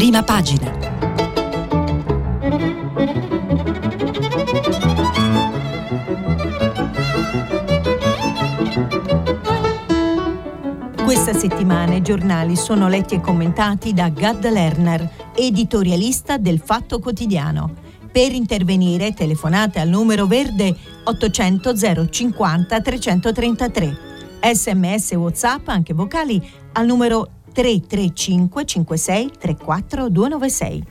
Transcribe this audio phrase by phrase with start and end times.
[0.00, 0.70] Prima pagina.
[11.04, 17.74] Questa settimana i giornali sono letti e commentati da Gad Lerner, editorialista del Fatto Quotidiano.
[18.10, 20.74] Per intervenire telefonate al numero verde
[21.04, 21.74] 800
[22.08, 23.98] 050 333.
[24.50, 26.42] Sms WhatsApp anche vocali
[26.72, 30.84] al numero 335 56 34 296.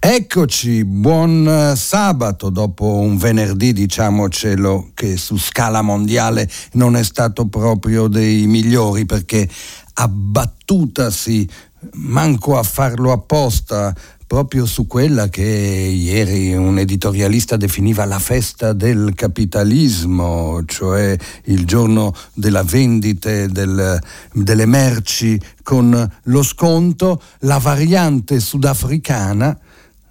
[0.00, 8.06] Eccoci, buon sabato dopo un venerdì, diciamocelo, che su scala mondiale non è stato proprio
[8.06, 9.48] dei migliori perché
[9.94, 11.48] abbattutasi,
[11.94, 13.92] manco a farlo apposta,
[14.28, 22.14] proprio su quella che ieri un editorialista definiva la festa del capitalismo, cioè il giorno
[22.34, 23.98] della vendita del,
[24.34, 29.58] delle merci con lo sconto, la variante sudafricana,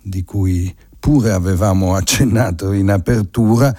[0.01, 3.73] di cui pure avevamo accennato in apertura,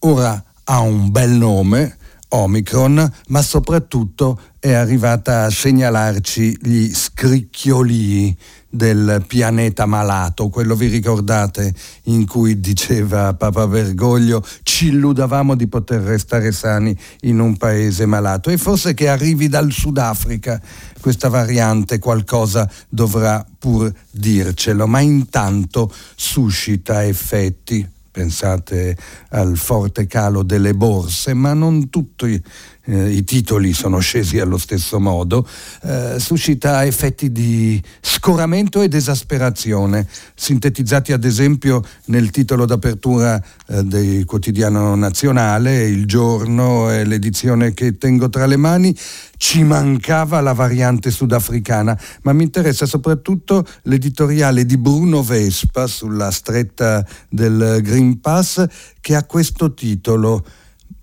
[0.00, 1.98] ora ha un bel nome,
[2.30, 8.36] Omicron, ma soprattutto è arrivata a segnalarci gli scricchiolii
[8.74, 16.00] del pianeta malato, quello vi ricordate in cui diceva Papa Bergoglio ci illudavamo di poter
[16.00, 20.58] restare sani in un paese malato e forse che arrivi dal Sudafrica
[21.02, 28.96] questa variante qualcosa dovrà pur dircelo, ma intanto suscita effetti pensate
[29.30, 32.40] al forte calo delle borse, ma non tutti
[32.84, 35.48] eh, i titoli sono scesi allo stesso modo,
[35.82, 44.24] eh, suscita effetti di scoramento ed esasperazione, sintetizzati ad esempio nel titolo d'apertura eh, del
[44.26, 48.94] quotidiano nazionale, Il giorno è l'edizione che tengo tra le mani,
[49.42, 57.04] ci mancava la variante sudafricana, ma mi interessa soprattutto l'editoriale di Bruno Vespa sulla stretta
[57.28, 58.64] del Green Pass
[59.00, 60.46] che ha questo titolo.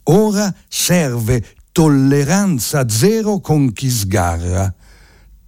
[0.03, 1.44] Ora serve
[1.74, 4.74] tolleranza zero con chi sgarra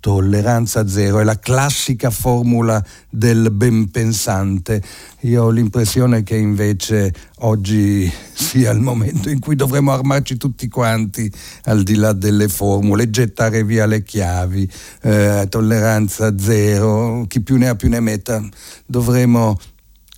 [0.02, 4.82] tolleranza zero, è la classica formula del ben pensante.
[5.22, 11.32] Io ho l'impressione che invece oggi sia il momento in cui dovremmo armarci tutti quanti
[11.66, 14.70] al di là delle formule, gettare via le chiavi,
[15.04, 18.44] eh, tolleranza zero, chi più ne ha più ne metta.
[18.86, 19.58] Dovremmo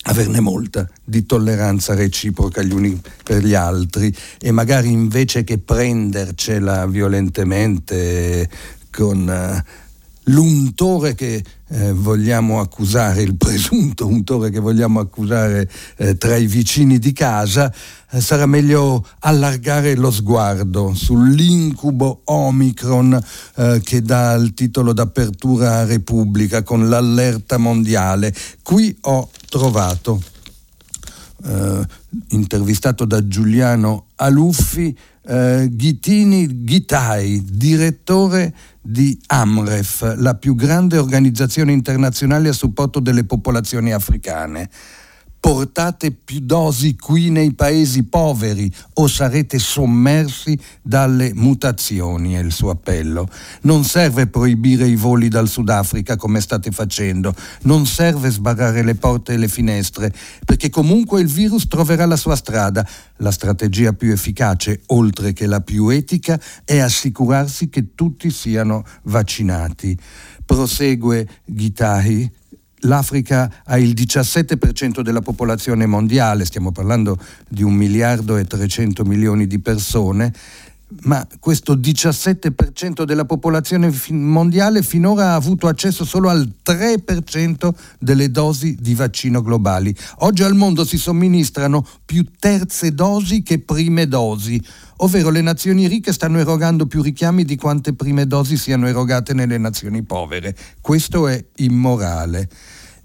[0.03, 6.85] averne molta di tolleranza reciproca gli uni per gli altri e magari invece che prendercela
[6.87, 8.49] violentemente
[8.93, 9.63] con eh,
[10.25, 15.67] l'untore che eh, vogliamo accusare, il presunto untore che vogliamo accusare
[15.97, 17.73] eh, tra i vicini di casa,
[18.11, 23.19] eh, sarà meglio allargare lo sguardo sull'incubo Omicron
[23.55, 28.33] eh, che dà il titolo d'apertura a Repubblica con l'allerta mondiale.
[28.61, 30.21] Qui ho trovato,
[31.45, 31.85] eh,
[32.29, 34.95] intervistato da Giuliano Aluffi,
[35.25, 43.93] eh, Ghitini Ghitai, direttore di AMREF, la più grande organizzazione internazionale a supporto delle popolazioni
[43.93, 44.69] africane
[45.43, 52.69] portate più dosi qui nei paesi poveri o sarete sommersi dalle mutazioni, è il suo
[52.69, 53.27] appello.
[53.63, 59.33] Non serve proibire i voli dal Sudafrica come state facendo, non serve sbarrare le porte
[59.33, 60.13] e le finestre,
[60.45, 62.87] perché comunque il virus troverà la sua strada.
[63.17, 69.97] La strategia più efficace, oltre che la più etica, è assicurarsi che tutti siano vaccinati.
[70.45, 72.31] Prosegue Ghitahi,
[72.83, 77.17] l'Africa ha il 17% della popolazione mondiale, stiamo parlando
[77.47, 80.33] di un miliardo e 300 milioni di persone,
[81.01, 88.77] ma questo 17% della popolazione mondiale finora ha avuto accesso solo al 3% delle dosi
[88.79, 89.95] di vaccino globali.
[90.19, 94.61] Oggi al mondo si somministrano più terze dosi che prime dosi,
[94.97, 99.57] ovvero le nazioni ricche stanno erogando più richiami di quante prime dosi siano erogate nelle
[99.57, 100.55] nazioni povere.
[100.79, 102.49] Questo è immorale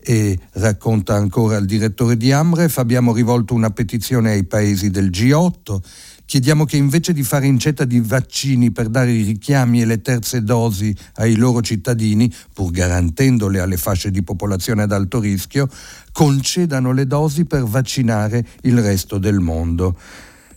[0.08, 5.78] e racconta ancora il direttore di Amref, abbiamo rivolto una petizione ai paesi del G8,
[6.24, 10.42] chiediamo che invece di fare incetta di vaccini per dare i richiami e le terze
[10.42, 15.68] dosi ai loro cittadini, pur garantendole alle fasce di popolazione ad alto rischio,
[16.10, 19.94] concedano le dosi per vaccinare il resto del mondo.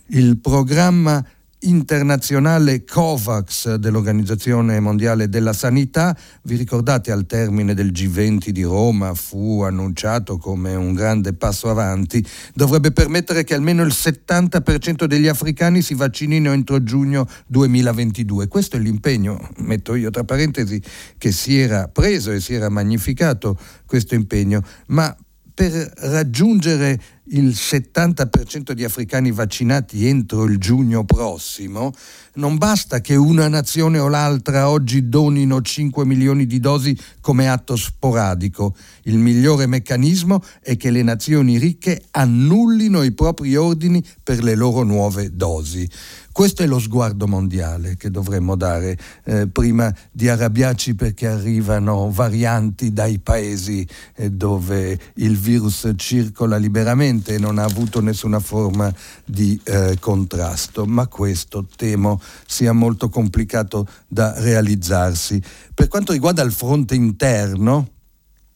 [0.06, 1.22] Il programma
[1.62, 6.16] internazionale COVAX dell'Organizzazione Mondiale della Sanità.
[6.42, 12.24] Vi ricordate al termine del G20 di Roma fu annunciato come un grande passo avanti,
[12.54, 18.48] dovrebbe permettere che almeno il 70% degli africani si vaccinino entro giugno 2022.
[18.48, 20.82] Questo è l'impegno, metto io tra parentesi,
[21.18, 25.14] che si era preso e si era magnificato questo impegno, ma
[25.54, 27.00] per raggiungere
[27.32, 31.92] il 70% di africani vaccinati entro il giugno prossimo,
[32.34, 37.76] non basta che una nazione o l'altra oggi donino 5 milioni di dosi come atto
[37.76, 38.74] sporadico.
[39.02, 44.82] Il migliore meccanismo è che le nazioni ricche annullino i propri ordini per le loro
[44.82, 45.88] nuove dosi.
[46.32, 52.90] Questo è lo sguardo mondiale che dovremmo dare eh, prima di arrabbiarci perché arrivano varianti
[52.90, 58.92] dai paesi eh, dove il virus circola liberamente e non ha avuto nessuna forma
[59.24, 65.40] di eh, contrasto, ma questo temo sia molto complicato da realizzarsi.
[65.74, 67.88] Per quanto riguarda il fronte interno,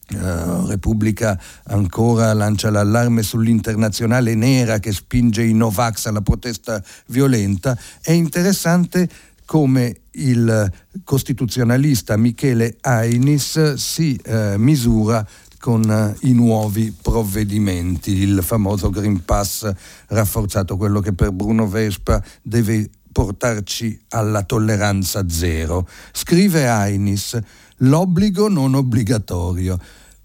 [0.08, 7.76] Uh, Repubblica ancora lancia l'allarme sull'internazionale nera che spinge i Novax alla protesta violenta.
[8.00, 9.08] È interessante
[9.44, 10.72] come il
[11.02, 15.26] costituzionalista Michele Ainis si uh, misura
[15.66, 19.68] con uh, i nuovi provvedimenti, il famoso Green Pass
[20.06, 25.88] rafforzato, quello che per Bruno Vespa deve portarci alla tolleranza zero.
[26.12, 27.36] Scrive Ainis
[27.78, 29.76] l'obbligo non obbligatorio.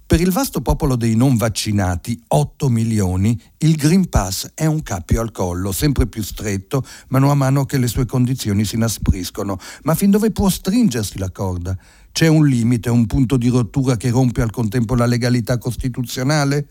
[0.06, 5.22] Per il vasto popolo dei non vaccinati, 8 milioni, il Green Pass è un cappio
[5.22, 9.58] al collo, sempre più stretto, mano a mano che le sue condizioni si inaspriscono.
[9.84, 11.76] Ma fin dove può stringersi la corda?
[12.12, 16.68] C'è un limite, un punto di rottura che rompe al contempo la legalità costituzionale?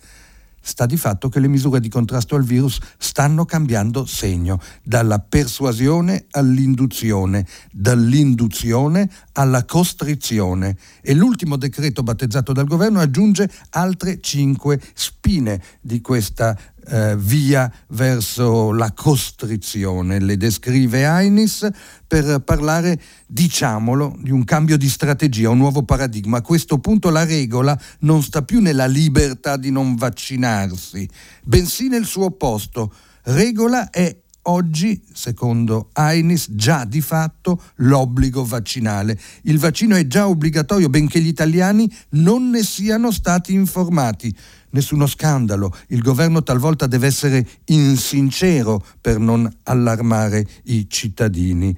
[0.60, 6.26] sta di fatto che le misure di contrasto al virus stanno cambiando segno, dalla persuasione
[6.32, 16.00] all'induzione, dall'induzione alla costrizione e l'ultimo decreto battezzato dal governo aggiunge altre cinque spine di
[16.00, 16.56] questa
[16.90, 20.18] eh, via verso la costrizione.
[20.18, 21.68] Le descrive Ainis
[22.06, 26.38] per parlare, diciamolo, di un cambio di strategia, un nuovo paradigma.
[26.38, 31.08] A questo punto la regola non sta più nella libertà di non vaccinarsi,
[31.44, 32.92] bensì nel suo opposto.
[33.22, 39.18] Regola è oggi, secondo Ainis, già di fatto l'obbligo vaccinale.
[39.42, 44.34] Il vaccino è già obbligatorio, benché gli italiani non ne siano stati informati.
[44.72, 51.76] Nessuno scandalo, il governo talvolta deve essere insincero per non allarmare i cittadini.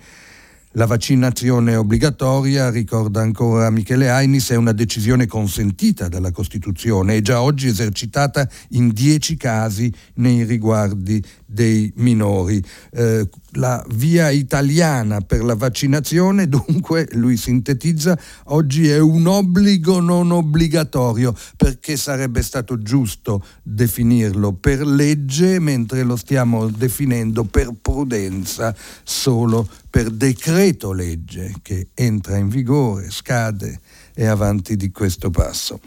[0.76, 7.42] La vaccinazione obbligatoria, ricorda ancora Michele Ainis, è una decisione consentita dalla Costituzione e già
[7.42, 11.22] oggi esercitata in dieci casi nei riguardi
[11.52, 12.62] dei minori.
[12.90, 20.30] Eh, la via italiana per la vaccinazione, dunque, lui sintetizza, oggi è un obbligo non
[20.30, 29.68] obbligatorio perché sarebbe stato giusto definirlo per legge mentre lo stiamo definendo per prudenza solo
[29.90, 33.80] per decreto legge che entra in vigore, scade
[34.14, 35.78] e avanti di questo passo.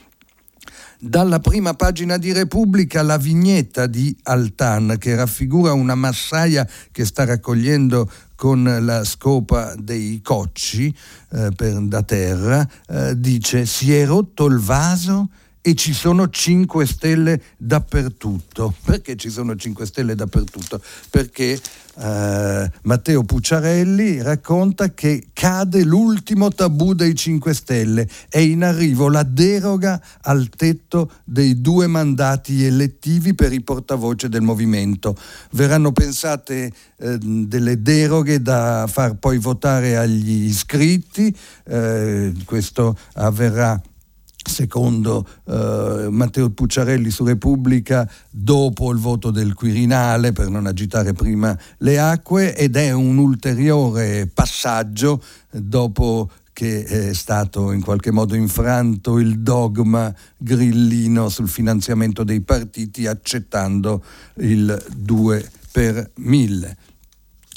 [1.08, 7.26] Dalla prima pagina di Repubblica la vignetta di Altan che raffigura una massaia che sta
[7.26, 10.88] raccogliendo con la scopa dei cocci
[11.30, 15.30] eh, per, da terra, eh, dice si è rotto il vaso
[15.68, 18.72] e ci sono 5 stelle dappertutto.
[18.84, 20.80] Perché ci sono 5 stelle dappertutto?
[21.10, 21.60] Perché
[21.98, 29.24] eh, Matteo Pucciarelli racconta che cade l'ultimo tabù dei 5 Stelle, è in arrivo la
[29.24, 35.18] deroga al tetto dei due mandati elettivi per i portavoce del movimento.
[35.54, 43.82] Verranno pensate eh, delle deroghe da far poi votare agli iscritti, eh, questo avverrà
[44.48, 51.58] secondo eh, Matteo Pucciarelli su Repubblica, dopo il voto del Quirinale per non agitare prima
[51.80, 55.22] le acque ed è un ulteriore passaggio
[55.52, 63.08] dopo che è stato in qualche modo infranto il dogma grillino sul finanziamento dei partiti
[63.08, 64.02] accettando
[64.36, 66.78] il 2 per 1000.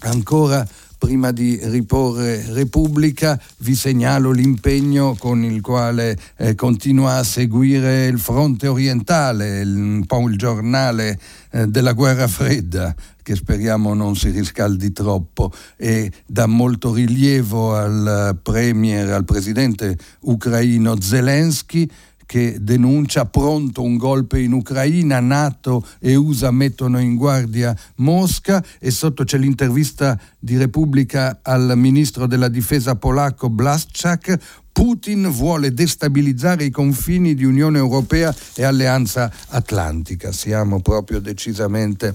[0.00, 0.66] Ancora
[0.98, 8.18] prima di riporre Repubblica, vi segnalo l'impegno con il quale eh, continua a seguire il
[8.18, 11.18] fronte orientale, un po' il giornale
[11.50, 12.94] eh, della guerra fredda
[13.28, 20.98] che speriamo non si riscaldi troppo e dà molto rilievo al premier, al presidente ucraino
[20.98, 21.86] Zelensky
[22.28, 28.90] che denuncia pronto un golpe in Ucraina, Nato e USA mettono in guardia Mosca e
[28.90, 34.38] sotto c'è l'intervista di Repubblica al ministro della difesa polacco Blaszczak,
[34.70, 40.30] Putin vuole destabilizzare i confini di Unione Europea e Alleanza Atlantica.
[40.30, 42.14] Siamo proprio decisamente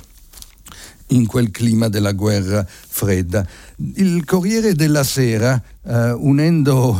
[1.07, 3.45] in quel clima della guerra fredda.
[3.95, 6.99] Il Corriere della Sera, eh, unendo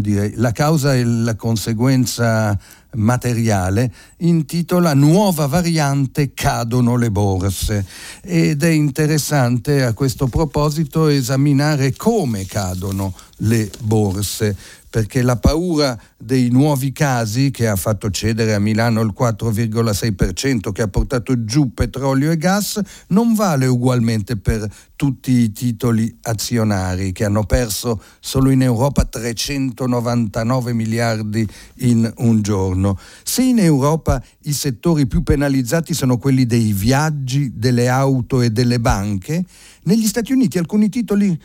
[0.00, 2.58] dire, la causa e la conseguenza
[2.94, 7.86] materiale, intitola Nuova variante cadono le borse
[8.22, 14.56] ed è interessante a questo proposito esaminare come cadono le borse
[14.92, 20.82] perché la paura dei nuovi casi che ha fatto cedere a Milano il 4,6%, che
[20.82, 27.24] ha portato giù petrolio e gas, non vale ugualmente per tutti i titoli azionari che
[27.24, 32.81] hanno perso solo in Europa 399 miliardi in un giorno.
[33.22, 38.80] Se in Europa i settori più penalizzati sono quelli dei viaggi, delle auto e delle
[38.80, 39.44] banche,
[39.84, 41.38] negli Stati Uniti alcuni titoli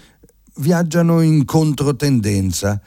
[0.58, 2.82] viaggiano in controtendenza.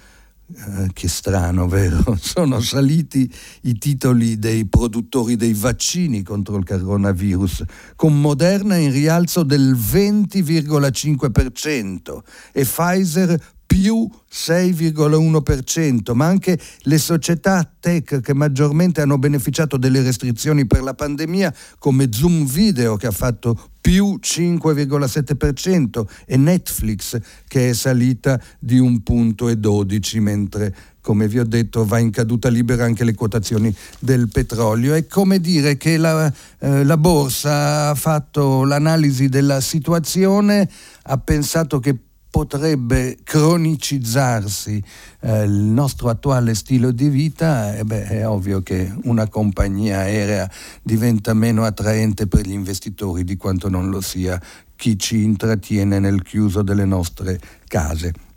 [0.53, 2.03] Eh, che strano, vero?
[2.21, 7.63] Sono saliti i titoli dei produttori dei vaccini contro il coronavirus,
[7.95, 12.19] con Moderna in rialzo del 20,5%
[12.53, 13.41] e Pfizer
[13.71, 20.93] più 6,1%, ma anche le società tech che maggiormente hanno beneficiato delle restrizioni per la
[20.93, 28.81] pandemia, come Zoom Video che ha fatto più 5,7% e Netflix che è salita di
[28.81, 33.15] un punto e 12, mentre come vi ho detto va in caduta libera anche le
[33.15, 34.95] quotazioni del petrolio.
[34.95, 40.69] È come dire che la, eh, la borsa ha fatto l'analisi della situazione,
[41.03, 41.97] ha pensato che
[42.31, 44.83] potrebbe cronicizzarsi
[45.21, 50.49] eh, il nostro attuale stile di vita, eh beh, è ovvio che una compagnia aerea
[50.83, 54.41] diventa meno attraente per gli investitori di quanto non lo sia
[54.77, 58.30] chi ci intrattiene nel chiuso delle nostre case.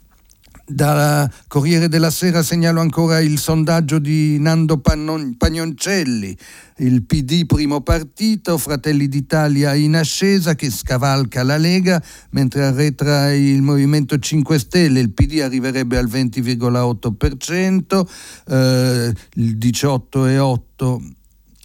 [0.65, 6.37] Da Corriere della Sera segnalo ancora il sondaggio di Nando Pagnoncelli,
[6.77, 13.61] il PD primo partito, Fratelli d'Italia in ascesa che scavalca la Lega, mentre arretra il
[13.61, 18.07] Movimento 5 Stelle, il PD arriverebbe al 20,8%,
[18.47, 21.11] eh, il 18,8%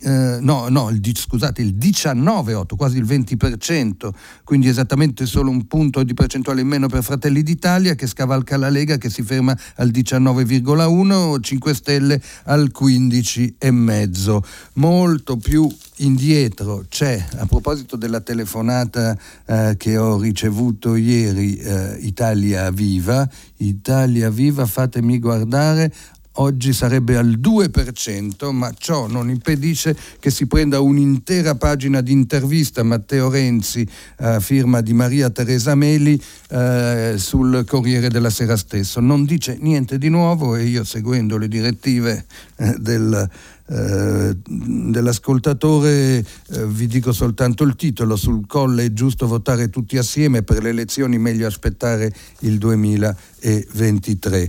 [0.00, 4.10] eh, no, no, il, scusate, il 19,8, quasi il 20%,
[4.44, 8.68] quindi esattamente solo un punto di percentuale in meno per Fratelli d'Italia che scavalca la
[8.68, 14.38] Lega che si ferma al 19,1, 5 Stelle al 15,5.
[14.74, 22.70] Molto più indietro c'è, a proposito della telefonata eh, che ho ricevuto ieri, eh, Italia
[22.70, 25.92] Viva, Italia Viva, fatemi guardare,
[26.40, 32.83] oggi sarebbe al 2%, ma ciò non impedisce che si prenda un'intera pagina di intervista
[32.83, 39.00] Matteo Renzi, a firma di Maria Teresa Meli, eh, sul Corriere della Sera stesso.
[39.00, 42.25] Non dice niente di nuovo e io seguendo le direttive
[42.57, 43.28] eh, del
[43.70, 50.42] eh, dell'ascoltatore eh, vi dico soltanto il titolo, sul colle è giusto votare tutti assieme,
[50.42, 52.10] per le elezioni meglio aspettare
[52.40, 54.48] il 2023.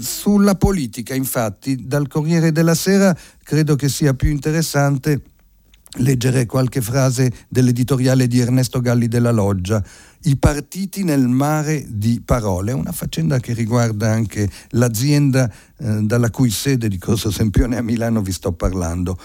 [0.00, 5.20] Sulla politica infatti dal Corriere della Sera credo che sia più interessante
[5.98, 9.82] leggere qualche frase dell'editoriale di Ernesto Galli della Loggia.
[10.22, 16.50] I partiti nel mare di parole, una faccenda che riguarda anche l'azienda eh, dalla cui
[16.50, 19.18] sede di Corso Sempione a Milano vi sto parlando.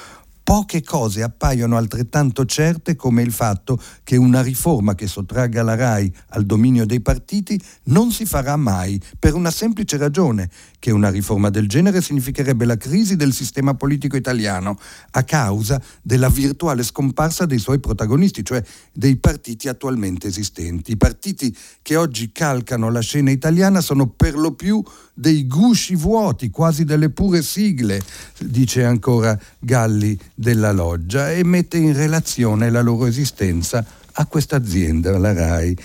[0.45, 6.13] Poche cose appaiono altrettanto certe come il fatto che una riforma che sottragga la RAI
[6.29, 10.47] al dominio dei partiti non si farà mai, per una semplice ragione,
[10.85, 14.77] che una riforma del genere significherebbe la crisi del sistema politico italiano
[15.13, 18.63] a causa della virtuale scomparsa dei suoi protagonisti, cioè
[18.93, 20.91] dei partiti attualmente esistenti.
[20.91, 24.83] I partiti che oggi calcano la scena italiana sono per lo più
[25.15, 27.99] dei gusci vuoti, quasi delle pure sigle,
[28.41, 33.83] dice ancora Galli della Loggia, e mette in relazione la loro esistenza
[34.17, 35.75] a questa azienda, la RAI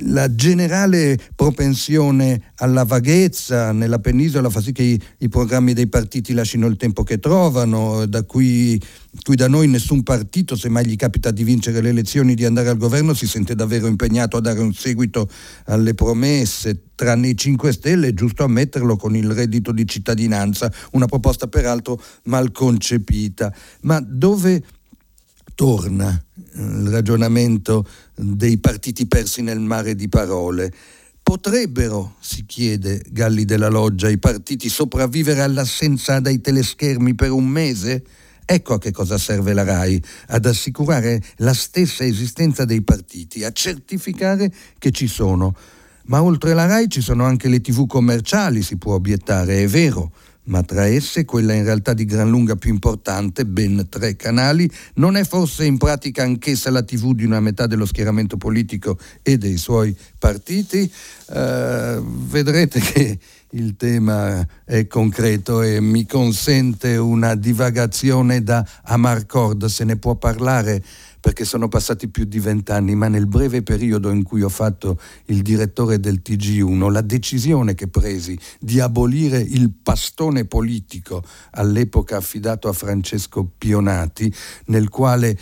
[0.00, 6.32] la generale propensione alla vaghezza nella penisola fa sì che i, i, programmi dei partiti
[6.32, 8.80] lasciano il tempo che trovano, da cui,
[9.22, 12.68] cui, da noi nessun partito, se mai gli capita di vincere le elezioni, di andare
[12.68, 15.28] al governo, si sente davvero impegnato a dare un seguito
[15.66, 21.06] alle promesse, tranne i 5 Stelle, è giusto ammetterlo con il reddito di cittadinanza, una
[21.06, 23.52] proposta peraltro mal concepita.
[23.82, 24.62] Ma dove
[25.54, 26.25] torna
[26.56, 30.72] il ragionamento dei partiti persi nel mare di parole.
[31.22, 38.04] Potrebbero, si chiede Galli della Loggia, i partiti sopravvivere all'assenza dai teleschermi per un mese?
[38.44, 43.50] Ecco a che cosa serve la RAI, ad assicurare la stessa esistenza dei partiti, a
[43.50, 45.56] certificare che ci sono.
[46.04, 50.12] Ma oltre la RAI ci sono anche le tv commerciali, si può obiettare, è vero
[50.46, 55.16] ma tra esse quella in realtà di gran lunga più importante, ben tre canali, non
[55.16, 59.56] è forse in pratica anch'essa la tv di una metà dello schieramento politico e dei
[59.56, 60.90] suoi partiti?
[61.28, 63.18] Uh, vedrete che
[63.50, 70.82] il tema è concreto e mi consente una divagazione da Amarcord, se ne può parlare
[71.26, 75.42] perché sono passati più di vent'anni, ma nel breve periodo in cui ho fatto il
[75.42, 82.72] direttore del TG1, la decisione che presi di abolire il pastone politico all'epoca affidato a
[82.72, 84.32] Francesco Pionati,
[84.66, 85.36] nel quale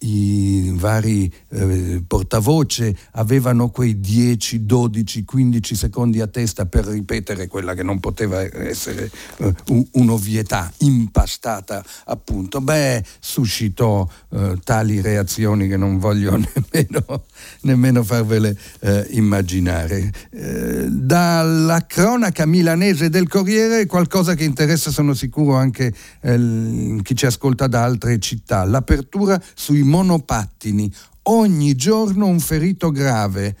[0.00, 7.74] i vari eh, portavoce avevano quei 10, 12, 15 secondi a testa per ripetere quella
[7.74, 9.54] che non poteva essere eh,
[9.92, 17.24] un'ovvietà impastata appunto, beh, suscitò eh, tali reazioni che non voglio nemmeno,
[17.62, 20.12] nemmeno farvele eh, immaginare.
[20.30, 27.26] Eh, dalla cronaca milanese del Corriere qualcosa che interessa sono sicuro anche eh, chi ci
[27.26, 30.92] ascolta da altre città, l'apertura sui monopattini,
[31.22, 33.56] ogni giorno un ferito grave.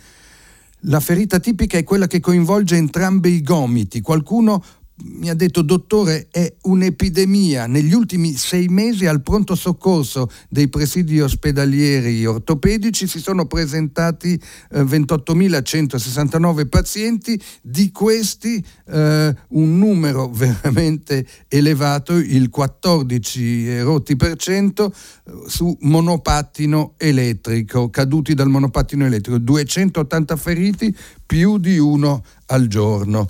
[0.82, 4.00] La ferita tipica è quella che coinvolge entrambi i gomiti.
[4.00, 4.62] Qualcuno
[5.04, 7.66] mi ha detto, dottore, è un'epidemia.
[7.66, 14.40] Negli ultimi sei mesi al pronto soccorso dei presidi ospedalieri ortopedici si sono presentati
[14.70, 24.92] eh, 28.169 pazienti, di questi eh, un numero veramente elevato, il 14 rotti per cento,
[24.92, 33.28] eh, su monopattino elettrico, caduti dal monopattino elettrico, 280 feriti, più di uno al giorno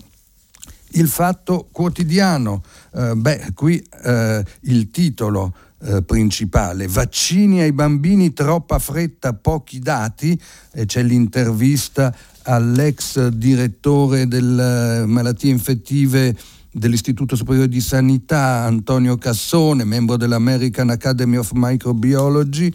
[0.93, 2.63] il fatto quotidiano.
[2.95, 10.39] Eh, beh, qui eh, il titolo eh, principale, vaccini ai bambini, troppa fretta, pochi dati,
[10.73, 16.37] e c'è l'intervista all'ex direttore delle malattie infettive
[16.71, 22.73] dell'Istituto Superiore di Sanità Antonio Cassone, membro dell'American Academy of Microbiology,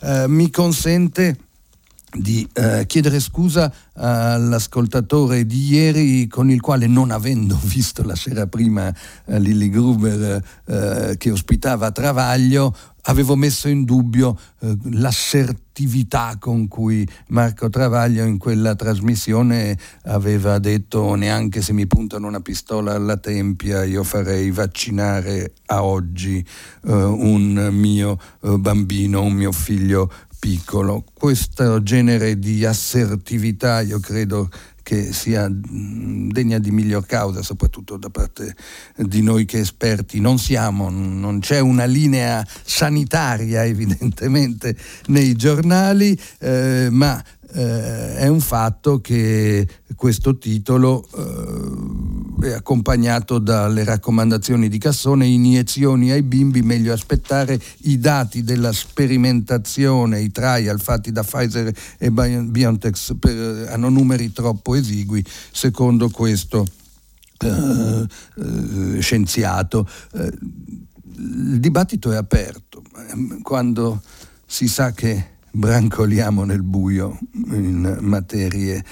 [0.00, 1.36] eh, mi consente
[2.12, 8.46] di eh, chiedere scusa all'ascoltatore di ieri con il quale non avendo visto la sera
[8.46, 8.92] prima
[9.26, 12.74] eh, Lilly Gruber eh, che ospitava Travaglio
[13.06, 21.14] avevo messo in dubbio eh, l'assertività con cui Marco Travaglio in quella trasmissione aveva detto
[21.14, 27.68] neanche se mi puntano una pistola alla tempia io farei vaccinare a oggi eh, un
[27.72, 31.04] mio eh, bambino, un mio figlio piccolo.
[31.12, 34.48] Questo genere di assertività io credo
[34.86, 38.54] che sia mm, degna di miglior causa, soprattutto da parte
[38.94, 46.86] di noi che esperti non siamo, non c'è una linea sanitaria evidentemente nei giornali, eh,
[46.88, 47.20] ma
[47.56, 49.66] eh, è un fatto che
[49.96, 57.98] questo titolo eh, è accompagnato dalle raccomandazioni di Cassone, iniezioni ai bimbi, meglio aspettare i
[57.98, 65.24] dati della sperimentazione, i trial fatti da Pfizer e BioNTech per, hanno numeri troppo esigui,
[65.50, 66.66] secondo questo
[67.38, 69.88] eh, eh scienziato.
[70.12, 70.30] Eh,
[71.18, 72.82] il dibattito è aperto,
[73.42, 74.02] quando
[74.44, 78.84] si sa che brancoliamo nel buio in materie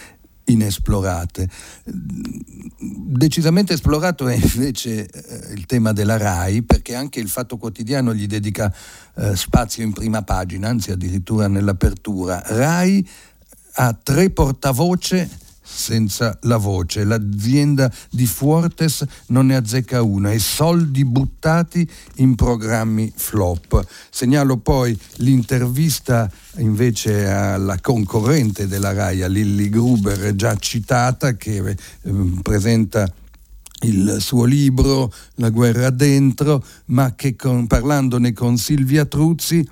[0.44, 1.48] inesplorate.
[1.84, 8.26] Decisamente esplorato è invece eh, il tema della RAI perché anche il Fatto Quotidiano gli
[8.26, 8.74] dedica
[9.16, 12.42] eh, spazio in prima pagina, anzi addirittura nell'apertura.
[12.44, 13.06] RAI
[13.74, 15.28] ha tre portavoce
[15.64, 17.04] senza la voce.
[17.04, 23.84] L'azienda di Fuertes non ne azzecca una e soldi buttati in programmi flop.
[24.10, 33.10] Segnalo poi l'intervista invece alla concorrente della RAI, Lilly Gruber, già citata, che eh, presenta
[33.80, 39.66] il suo libro La guerra dentro, ma che con, parlandone con Silvia Truzzi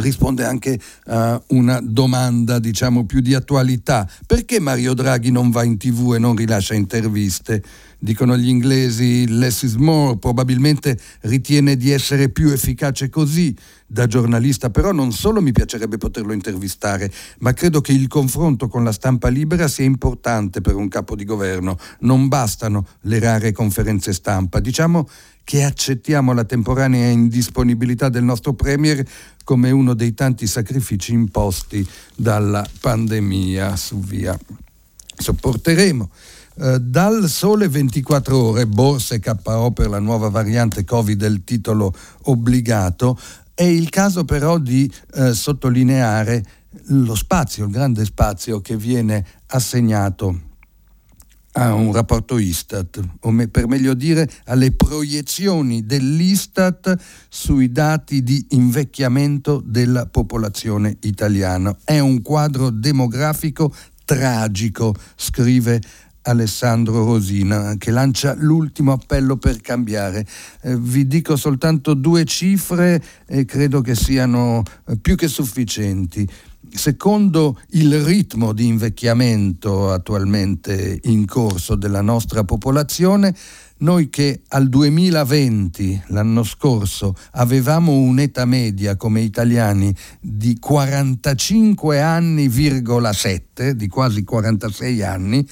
[0.00, 4.08] risponde anche a una domanda diciamo più di attualità.
[4.26, 7.62] Perché Mario Draghi non va in tv e non rilascia interviste?
[7.98, 13.56] Dicono gli inglesi less is more, probabilmente ritiene di essere più efficace così.
[13.86, 18.84] Da giornalista però non solo mi piacerebbe poterlo intervistare, ma credo che il confronto con
[18.84, 21.78] la stampa libera sia importante per un capo di governo.
[22.00, 24.60] Non bastano le rare conferenze stampa.
[24.60, 25.08] Diciamo
[25.46, 29.06] che accettiamo la temporanea indisponibilità del nostro Premier
[29.46, 33.76] come uno dei tanti sacrifici imposti dalla pandemia.
[33.76, 34.36] Su via.
[35.16, 36.10] Sopporteremo.
[36.54, 43.16] Uh, dal sole 24 ore, borse KO per la nuova variante Covid del titolo obbligato,
[43.54, 46.42] è il caso però di uh, sottolineare
[46.88, 50.55] lo spazio, il grande spazio che viene assegnato
[51.58, 56.94] a un rapporto Istat, o me, per meglio dire alle proiezioni dell'Istat
[57.28, 61.74] sui dati di invecchiamento della popolazione italiana.
[61.82, 65.80] È un quadro demografico tragico, scrive
[66.22, 70.26] Alessandro Rosina, che lancia l'ultimo appello per cambiare.
[70.60, 76.28] Eh, vi dico soltanto due cifre e credo che siano eh, più che sufficienti
[76.70, 83.34] secondo il ritmo di invecchiamento attualmente in corso della nostra popolazione,
[83.78, 93.86] noi che al 2020, l'anno scorso, avevamo un'età media come italiani di 45 anni,7, di
[93.88, 95.46] quasi 46 anni,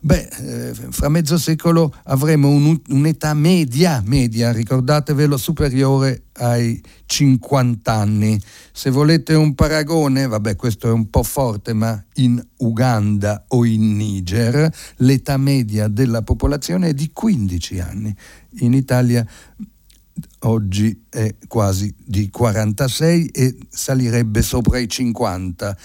[0.00, 8.40] Beh, eh, fra mezzo secolo avremo un, un'età media, media, ricordatevelo, superiore ai 50 anni.
[8.70, 13.96] Se volete un paragone, vabbè, questo è un po' forte, ma in Uganda o in
[13.96, 18.14] Niger l'età media della popolazione è di 15 anni.
[18.60, 19.26] In Italia
[20.42, 25.76] oggi è quasi di 46 e salirebbe sopra i 50.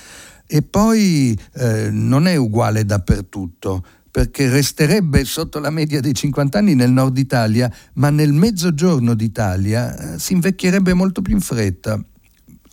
[0.45, 6.76] E poi eh, non è uguale dappertutto perché resterebbe sotto la media dei 50 anni
[6.76, 11.99] nel nord Italia, ma nel mezzogiorno d'Italia eh, si invecchierebbe molto più in fretta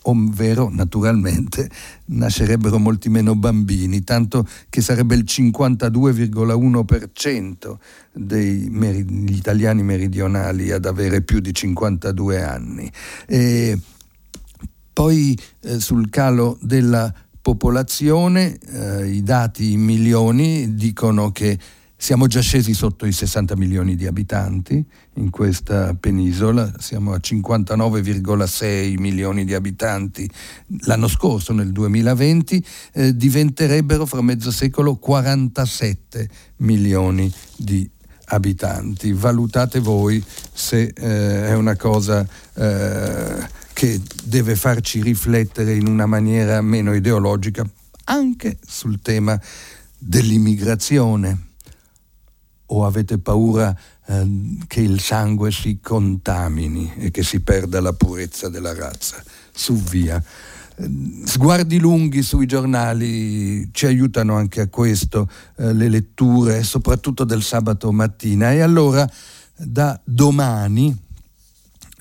[0.03, 1.69] ovvero naturalmente
[2.13, 7.77] nascerebbero molti meno bambini, tanto che sarebbe il 52,1%
[8.13, 12.93] degli italiani meridionali ad avere più di 52 anni.
[13.27, 13.79] E
[14.93, 21.59] poi eh, sul calo della popolazione, eh, i dati in milioni dicono che
[21.97, 24.83] siamo già scesi sotto i 60 milioni di abitanti
[25.17, 30.29] in questa penisola, siamo a 59,6 milioni di abitanti.
[30.87, 37.89] L'anno scorso, nel 2020, eh, diventerebbero fra mezzo secolo 47 milioni di
[38.29, 39.13] abitanti.
[39.13, 46.61] Valutate voi se eh, è una cosa eh, che deve farci riflettere in una maniera
[46.61, 47.65] meno ideologica
[48.05, 49.41] anche sul tema
[49.97, 51.47] dell'immigrazione.
[52.67, 58.51] O avete paura eh, che il sangue si contamini e che si perda la purezza
[58.51, 59.25] della razza?
[59.51, 60.23] Su via.
[61.25, 67.91] Sguardi lunghi sui giornali ci aiutano anche a questo, eh, le letture, soprattutto del sabato
[67.93, 68.53] mattina.
[68.53, 69.11] E allora
[69.57, 70.95] da domani,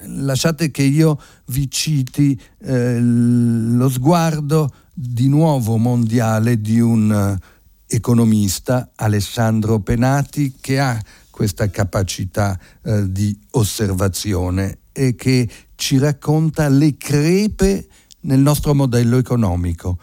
[0.06, 8.92] lasciate che io vi citi eh, lo sguardo di nuovo mondiale di un eh, economista,
[8.96, 17.88] Alessandro Penati, che ha questa capacità eh, di osservazione e che ci racconta le crepe
[18.22, 19.98] nel nostro modello economico.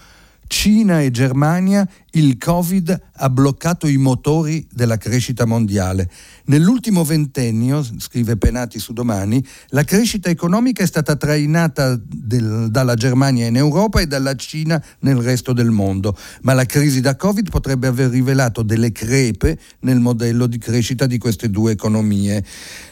[0.46, 6.10] Cina e Germania, il Covid ha bloccato i motori della crescita mondiale.
[6.46, 13.46] Nell'ultimo ventennio, scrive Penati su Domani, la crescita economica è stata trainata del, dalla Germania
[13.46, 17.86] in Europa e dalla Cina nel resto del mondo, ma la crisi da Covid potrebbe
[17.86, 22.44] aver rivelato delle crepe nel modello di crescita di queste due economie.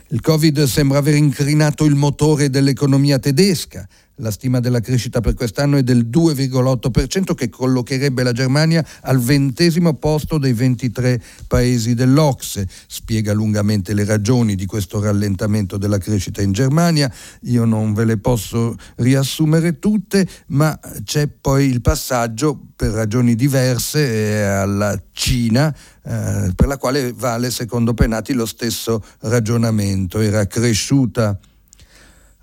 [0.09, 5.77] Il Covid sembra aver incrinato il motore dell'economia tedesca la stima della crescita per quest'anno
[5.77, 12.69] è del 2,8% che collocherebbe la Germania al ventesimo posto dei 23 paesi dell'Ocse.
[12.87, 17.13] Spiega lungamente le ragioni di questo rallentamento della crescita in Germania.
[17.43, 24.45] Io non ve le posso riassumere tutte, ma c'è poi il passaggio per ragioni diverse
[24.45, 25.75] alla Cina,
[26.05, 30.21] eh, per la quale vale secondo Penati lo stesso ragionamento.
[30.21, 31.39] Era cresciuta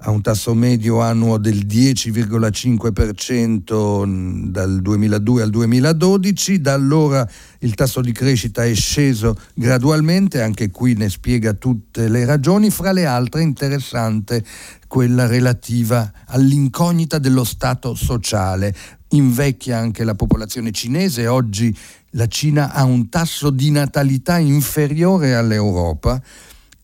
[0.03, 8.01] a un tasso medio annuo del 10,5% dal 2002 al 2012, da allora il tasso
[8.01, 13.43] di crescita è sceso gradualmente, anche qui ne spiega tutte le ragioni, fra le altre
[13.43, 14.43] interessante
[14.87, 18.75] quella relativa all'incognita dello Stato sociale.
[19.09, 21.77] Invecchia anche la popolazione cinese, oggi
[22.11, 26.19] la Cina ha un tasso di natalità inferiore all'Europa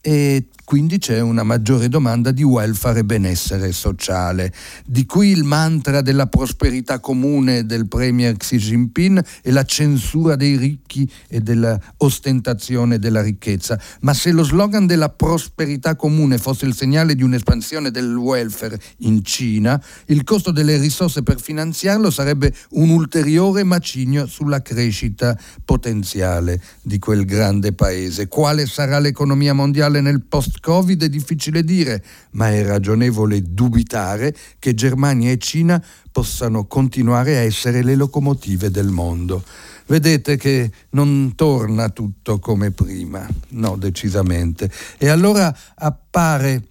[0.02, 4.52] e quindi c'è una maggiore domanda di welfare e benessere sociale.
[4.86, 10.58] Di qui il mantra della prosperità comune del premier Xi Jinping e la censura dei
[10.58, 13.80] ricchi e dell'ostentazione della ricchezza.
[14.02, 19.24] Ma se lo slogan della prosperità comune fosse il segnale di un'espansione del welfare in
[19.24, 27.00] Cina, il costo delle risorse per finanziarlo sarebbe un ulteriore macigno sulla crescita potenziale di
[27.00, 28.28] quel grande paese.
[28.28, 30.24] Quale sarà l'economia mondiale nel
[30.58, 37.42] post-Covid è difficile dire, ma è ragionevole dubitare che Germania e Cina possano continuare a
[37.42, 39.44] essere le locomotive del mondo.
[39.86, 44.70] Vedete che non torna tutto come prima, no, decisamente.
[44.98, 46.64] E allora appare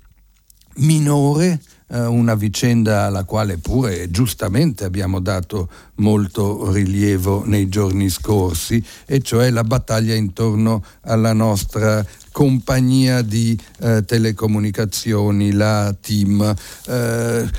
[0.79, 8.85] minore eh, una vicenda alla quale pure giustamente abbiamo dato molto rilievo nei giorni scorsi,
[9.07, 12.05] e cioè la battaglia intorno alla nostra
[12.37, 16.55] compagnia di eh, telecomunicazioni, la TIM.
[16.87, 17.51] Eh,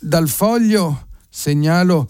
[0.00, 2.08] dal foglio segnalo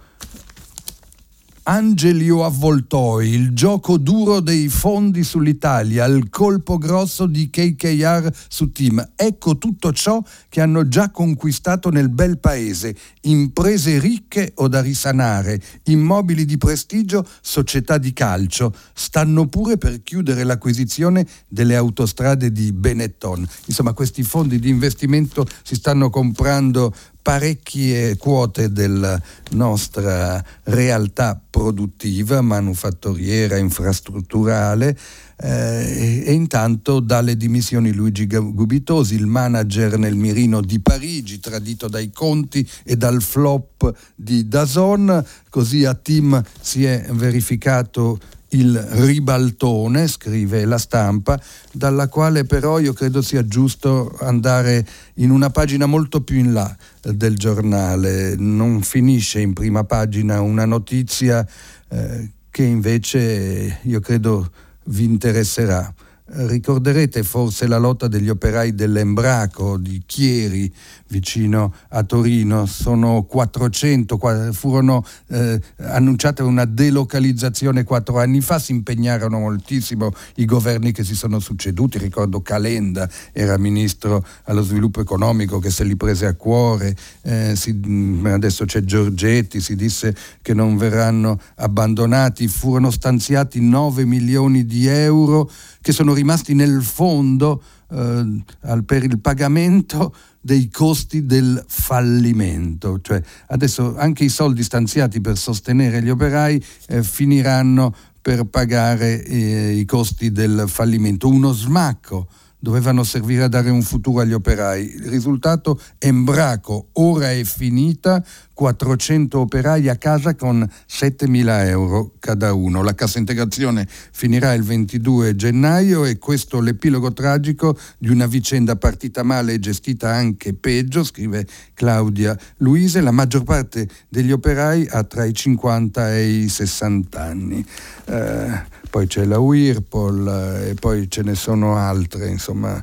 [1.68, 9.14] Angelio Avvoltoi, il gioco duro dei fondi sull'Italia, il colpo grosso di KKR su Team.
[9.16, 12.94] Ecco tutto ciò che hanno già conquistato nel bel paese.
[13.22, 18.72] Imprese ricche o da risanare, immobili di prestigio, società di calcio.
[18.94, 23.44] Stanno pure per chiudere l'acquisizione delle autostrade di Benetton.
[23.64, 26.94] Insomma, questi fondi di investimento si stanno comprando
[27.26, 34.96] parecchie quote della nostra realtà produttiva, manufatturiera, infrastrutturale
[35.38, 42.12] eh, e intanto dalle dimissioni Luigi Gubitosi, il manager nel mirino di Parigi, tradito dai
[42.12, 48.20] conti e dal flop di Dazon, così a Team si è verificato
[48.58, 51.40] il ribaltone, scrive la stampa,
[51.72, 56.74] dalla quale però io credo sia giusto andare in una pagina molto più in là
[57.02, 58.34] del giornale.
[58.36, 61.46] Non finisce in prima pagina una notizia
[61.88, 64.50] eh, che invece io credo
[64.84, 65.92] vi interesserà.
[66.28, 70.72] Ricorderete forse la lotta degli operai dell'Embraco di Chieri
[71.08, 74.18] vicino a Torino, sono 400,
[74.50, 81.14] furono eh, annunciate una delocalizzazione quattro anni fa, si impegnarono moltissimo i governi che si
[81.14, 86.96] sono succeduti, ricordo Calenda era ministro allo sviluppo economico che se li prese a cuore,
[87.22, 90.12] eh, si, mm, adesso c'è Giorgetti, si disse
[90.42, 95.48] che non verranno abbandonati, furono stanziati 9 milioni di euro
[95.87, 98.42] che sono rimasti nel fondo eh,
[98.85, 102.99] per il pagamento dei costi del fallimento.
[103.01, 109.75] Cioè, adesso anche i soldi stanziati per sostenere gli operai eh, finiranno per pagare eh,
[109.75, 111.29] i costi del fallimento.
[111.29, 112.27] Uno smacco
[112.66, 114.94] dovevano servire a dare un futuro agli operai.
[114.96, 118.20] Il risultato Embraco, ora è finita,
[118.52, 122.83] 400 operai a casa con 7.000 euro cada uno.
[122.83, 129.22] La cassa integrazione finirà il 22 gennaio e questo l'epilogo tragico di una vicenda partita
[129.22, 133.00] male e gestita anche peggio, scrive Claudia Luise.
[133.00, 137.64] La maggior parte degli operai ha tra i 50 e i 60 anni.
[138.07, 142.82] Eh, poi c'è la Whirlpool eh, e poi ce ne sono altre, insomma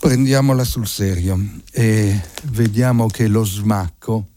[0.00, 1.38] prendiamola sul serio
[1.70, 4.30] e vediamo che lo smacco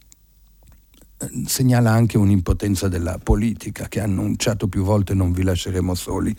[1.18, 6.32] eh, segnala anche un'impotenza della politica che ha annunciato più volte non vi lasceremo soli,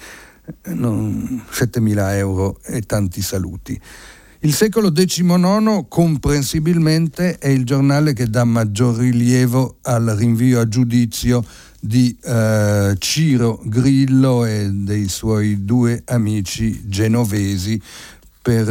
[0.62, 3.78] eh, non, 7.000 euro e tanti saluti.
[4.44, 11.44] Il secolo XIX comprensibilmente è il giornale che dà maggior rilievo al rinvio a giudizio
[11.84, 17.82] di eh, Ciro Grillo e dei suoi due amici genovesi
[18.40, 18.70] per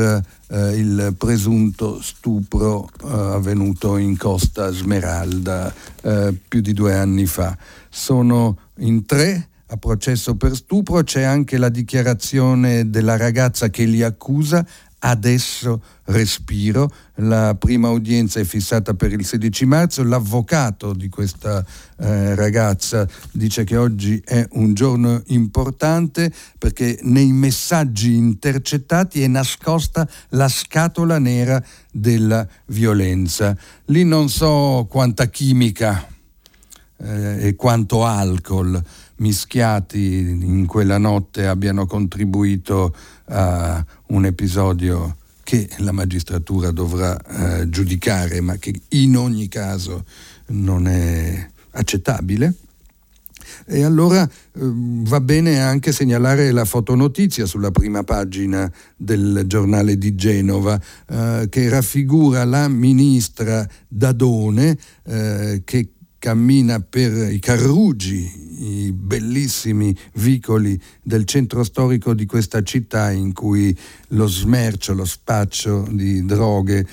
[0.48, 7.56] eh, il presunto stupro eh, avvenuto in Costa Smeralda eh, più di due anni fa.
[7.88, 14.02] Sono in tre a processo per stupro, c'è anche la dichiarazione della ragazza che li
[14.02, 14.66] accusa
[15.00, 16.90] adesso respiro.
[17.16, 20.02] La prima udienza è fissata per il 16 marzo.
[20.02, 21.64] L'avvocato di questa
[21.98, 30.08] eh, ragazza dice che oggi è un giorno importante perché nei messaggi intercettati è nascosta
[30.30, 33.56] la scatola nera della violenza.
[33.86, 36.06] Lì non so quanta chimica
[36.98, 38.82] eh, e quanto alcol
[39.20, 42.94] mischiati in quella notte abbiano contribuito
[43.26, 50.04] a un episodio che la magistratura dovrà eh, giudicare, ma che in ogni caso
[50.48, 52.54] non è accettabile.
[53.66, 60.14] E allora eh, va bene anche segnalare la fotonotizia sulla prima pagina del giornale di
[60.14, 65.88] Genova eh, che raffigura la ministra Dadone eh, che
[66.20, 73.76] cammina per i carrugi, i bellissimi vicoli del centro storico di questa città in cui
[74.08, 76.86] lo smercio, lo spaccio di droghe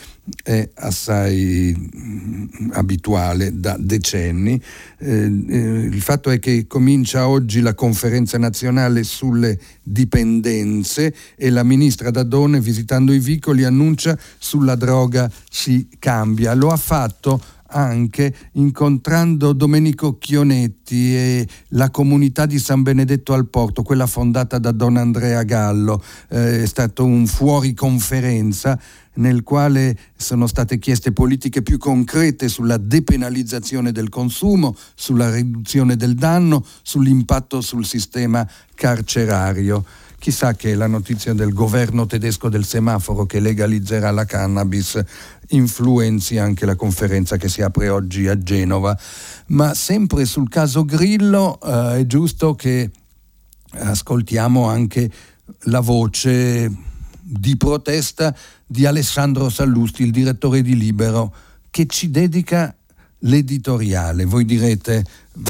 [0.43, 4.61] è assai mm, abituale da decenni.
[4.97, 5.57] Eh, eh,
[5.91, 12.61] il fatto è che comincia oggi la conferenza nazionale sulle dipendenze e la ministra Dadone
[12.61, 16.53] visitando i vicoli annuncia sulla droga si cambia.
[16.53, 23.84] Lo ha fatto anche incontrando Domenico Chionetti e la comunità di San Benedetto al Porto,
[23.84, 26.01] quella fondata da Don Andrea Gallo.
[26.30, 28.80] Eh, è stato un fuori conferenza
[29.17, 36.15] nel quale sono state chieste politiche più concrete sulla depenalizzazione del consumo, sulla riduzione del
[36.15, 39.84] danno, sull'impatto sul sistema carcerario.
[40.19, 44.99] Chissà che la notizia del governo tedesco del semaforo che legalizzerà la cannabis
[45.49, 48.97] influenzi anche la conferenza che si apre oggi a Genova.
[49.47, 52.89] Ma sempre sul caso Grillo eh, è giusto che
[53.71, 55.12] ascoltiamo anche
[55.65, 56.71] la voce
[57.21, 61.34] di protesta di Alessandro Sallusti, il direttore di Libero,
[61.69, 62.75] che ci dedica
[63.19, 64.25] l'editoriale.
[64.25, 65.06] Voi direte,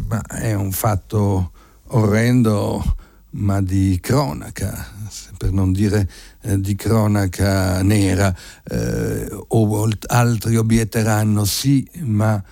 [0.08, 1.51] ma è un fatto
[1.89, 2.95] orrendo,
[3.31, 4.95] ma di cronaca
[5.37, 6.09] per non dire
[6.41, 12.43] eh, di cronaca nera, eh, o altri obietteranno sì, ma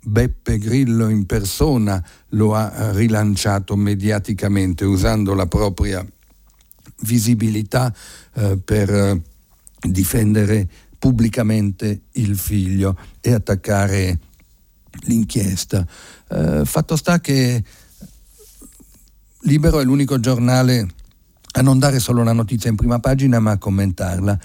[0.00, 6.06] Beppe Grillo in persona lo ha rilanciato mediaticamente usando la propria
[7.00, 7.94] visibilità
[8.34, 9.20] eh, per eh,
[9.80, 14.18] difendere pubblicamente il figlio e attaccare
[15.02, 15.86] l'inchiesta.
[16.28, 17.62] Eh, fatto sta che
[19.42, 20.86] Libero è l'unico giornale
[21.52, 24.38] a non dare solo la notizia in prima pagina ma a commentarla.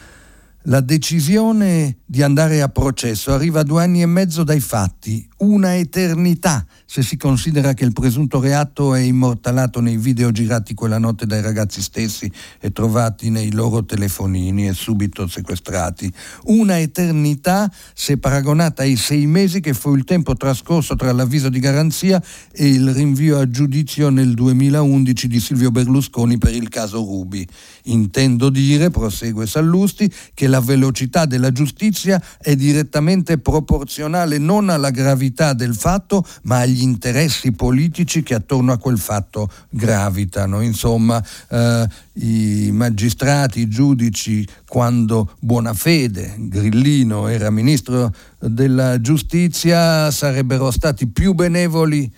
[0.67, 6.65] La decisione di andare a processo arriva due anni e mezzo dai fatti, una eternità
[6.85, 11.41] se si considera che il presunto reato è immortalato nei video girati quella notte dai
[11.41, 16.13] ragazzi stessi e trovati nei loro telefonini e subito sequestrati.
[16.43, 21.59] Una eternità se paragonata ai sei mesi che fu il tempo trascorso tra l'avviso di
[21.59, 27.45] garanzia e il rinvio a giudizio nel 2011 di Silvio Berlusconi per il caso Rubi.
[27.85, 35.32] Intendo dire, prosegue Sallusti, che la velocità della giustizia è direttamente proporzionale non alla gravità
[35.53, 40.61] del fatto, ma agli interessi politici che attorno a quel fatto gravitano.
[40.61, 51.07] Insomma, eh, i magistrati, i giudici, quando Buonafede, Grillino, era ministro della giustizia, sarebbero stati
[51.07, 52.11] più benevoli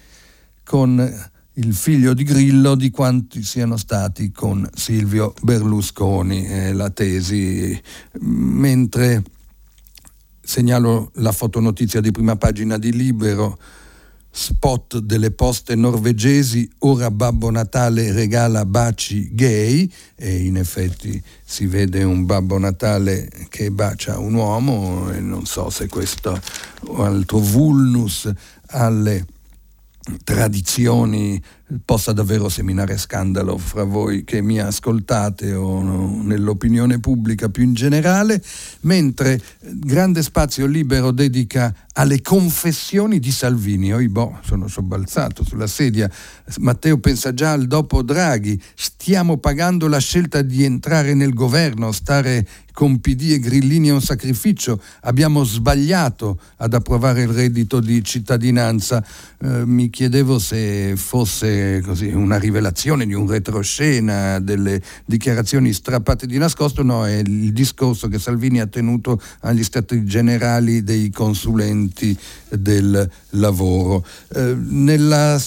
[0.64, 7.80] con il figlio di Grillo di quanti siano stati con Silvio Berlusconi, è la tesi,
[8.20, 9.24] mentre
[10.46, 13.58] segnalo la fotonotizia di prima pagina di Libero,
[14.30, 22.04] spot delle poste norvegesi, ora Babbo Natale regala baci gay e in effetti si vede
[22.04, 26.40] un Babbo Natale che bacia un uomo e non so se questo
[26.88, 28.30] o altro vulnus
[28.68, 29.26] alle
[30.24, 31.42] tradizioni
[31.84, 35.82] possa davvero seminare scandalo fra voi che mi ascoltate o
[36.22, 38.42] nell'opinione pubblica più in generale,
[38.82, 43.94] mentre grande spazio libero dedica alle confessioni di Salvini.
[43.94, 46.10] Oi boh, sono sobbalzato sulla sedia.
[46.58, 48.62] Matteo pensa già al dopo Draghi.
[48.76, 54.02] Stiamo pagando la scelta di entrare nel governo, stare con PD e Grillini è un
[54.02, 54.82] sacrificio.
[55.02, 59.04] Abbiamo sbagliato ad approvare il reddito di cittadinanza.
[59.40, 66.38] Eh, mi chiedevo se fosse così, una rivelazione di un retroscena, delle dichiarazioni strappate di
[66.38, 72.18] nascosto, no, è il discorso che Salvini ha tenuto agli stati generali dei consulenti
[72.50, 74.06] del lavoro.
[74.34, 75.42] Eh, nella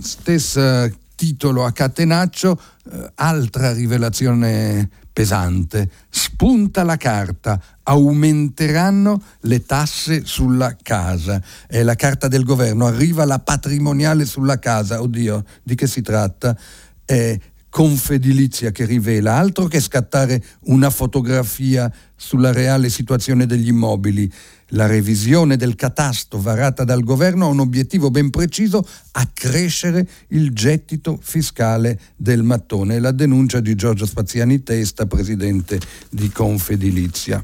[0.00, 2.60] stessa titolo a catenaccio,
[2.90, 5.90] eh, altra rivelazione pesante.
[6.08, 11.42] Spunta la carta, aumenteranno le tasse sulla casa.
[11.66, 15.00] È la carta del governo, arriva la patrimoniale sulla casa.
[15.00, 16.56] Oddio, di che si tratta?
[17.04, 17.38] È
[17.72, 24.30] Confedilizia che rivela, altro che scattare una fotografia sulla reale situazione degli immobili.
[24.74, 31.18] La revisione del catasto varata dal governo ha un obiettivo ben preciso, accrescere il gettito
[31.20, 32.98] fiscale del mattone.
[32.98, 37.42] La denuncia di Giorgio Spaziani Testa, presidente di Confedilizia.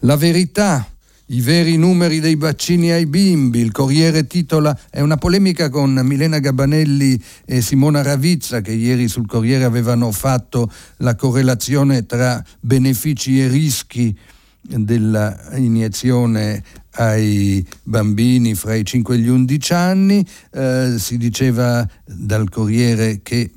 [0.00, 0.88] La verità
[1.26, 3.60] i veri numeri dei vaccini ai bimbi.
[3.60, 9.26] Il Corriere titola, è una polemica con Milena Gabanelli e Simona Ravizza che ieri sul
[9.26, 14.18] Corriere avevano fatto la correlazione tra benefici e rischi
[14.60, 20.26] dell'iniezione ai bambini fra i 5 e gli 11 anni.
[20.52, 23.50] Eh, si diceva dal Corriere che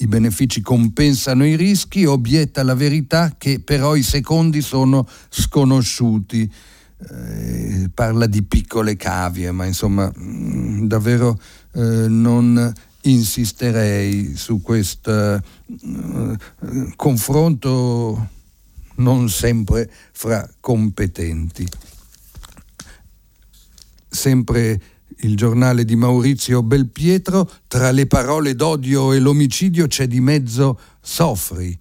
[0.00, 6.50] i benefici compensano i rischi, obietta la verità che però i secondi sono sconosciuti.
[7.10, 11.38] Eh, parla di piccole cavie, ma insomma mh, mm, davvero
[11.74, 12.72] eh, non
[13.02, 16.36] insisterei su questo eh,
[16.96, 18.30] confronto
[18.98, 21.68] non sempre fra competenti.
[24.08, 24.80] Sempre
[25.22, 31.76] il giornale di Maurizio Belpietro, tra le parole d'odio e l'omicidio c'è di mezzo Soffri.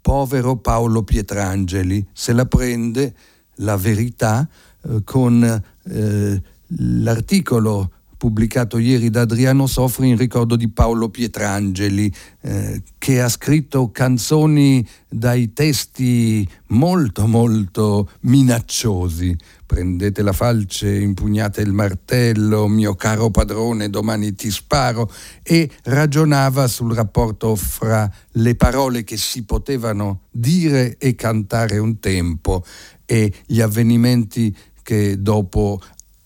[0.00, 3.14] Povero Paolo Pietrangeli, se la prende
[3.58, 4.46] la verità
[4.82, 7.92] eh, con eh, l'articolo
[8.24, 12.10] pubblicato ieri da Adriano Sofri in ricordo di Paolo Pietrangeli,
[12.40, 19.36] eh, che ha scritto canzoni dai testi molto molto minacciosi.
[19.66, 25.12] Prendete la falce, impugnate il martello, mio caro padrone, domani ti sparo,
[25.42, 32.64] e ragionava sul rapporto fra le parole che si potevano dire e cantare un tempo
[33.04, 35.78] e gli avvenimenti che dopo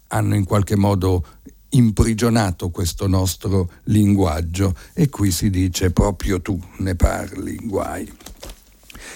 [0.08, 1.24] hanno in qualche modo
[1.70, 8.10] imprigionato questo nostro linguaggio e qui si dice proprio tu ne parli, guai.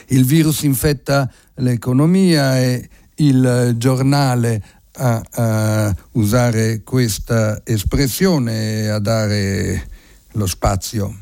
[0.08, 9.88] Il virus infetta l'economia e il giornale a, a usare questa espressione e a dare
[10.32, 11.16] lo spazio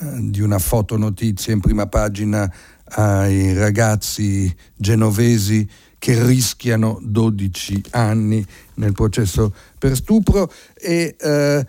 [0.00, 2.50] eh, di una fotonotizia in prima pagina
[2.88, 5.68] ai ragazzi genovesi
[6.06, 11.66] che rischiano 12 anni nel processo per stupro e eh,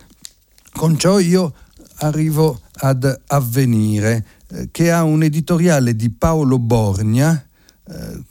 [0.74, 1.52] con ciò io
[1.96, 7.48] arrivo ad avvenire eh, che ha un editoriale di Paolo Borgna,
[7.84, 8.22] eh,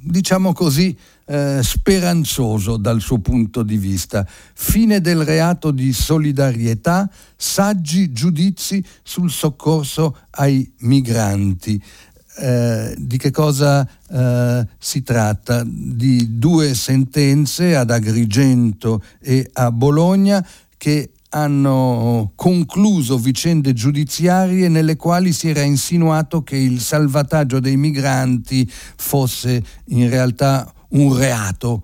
[0.00, 0.96] diciamo così,
[1.26, 4.26] eh, speranzoso dal suo punto di vista.
[4.54, 11.82] Fine del reato di solidarietà, saggi giudizi sul soccorso ai migranti.
[12.34, 15.62] Eh, di che cosa eh, si tratta?
[15.66, 20.44] Di due sentenze ad Agrigento e a Bologna
[20.76, 28.70] che hanno concluso vicende giudiziarie nelle quali si era insinuato che il salvataggio dei migranti
[28.96, 31.82] fosse in realtà un reato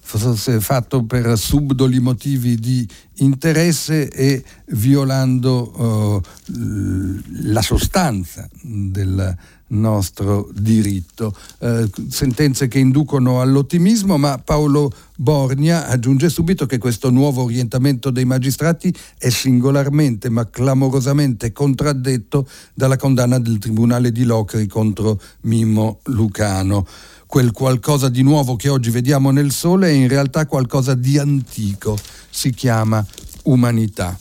[0.00, 2.86] fosse fatto per subdoli motivi di
[3.18, 9.36] interesse e violando uh, la sostanza del
[9.68, 11.32] nostro diritto.
[11.58, 18.24] Uh, sentenze che inducono all'ottimismo, ma Paolo Borgna aggiunge subito che questo nuovo orientamento dei
[18.24, 26.86] magistrati è singolarmente ma clamorosamente contraddetto dalla condanna del Tribunale di Locri contro Mimmo Lucano
[27.30, 31.96] quel qualcosa di nuovo che oggi vediamo nel sole è in realtà qualcosa di antico,
[32.28, 33.06] si chiama
[33.44, 34.18] umanità.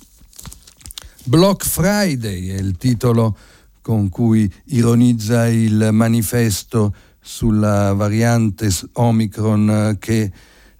[1.23, 3.35] Block Friday è il titolo
[3.81, 10.31] con cui ironizza il manifesto sulla variante Omicron che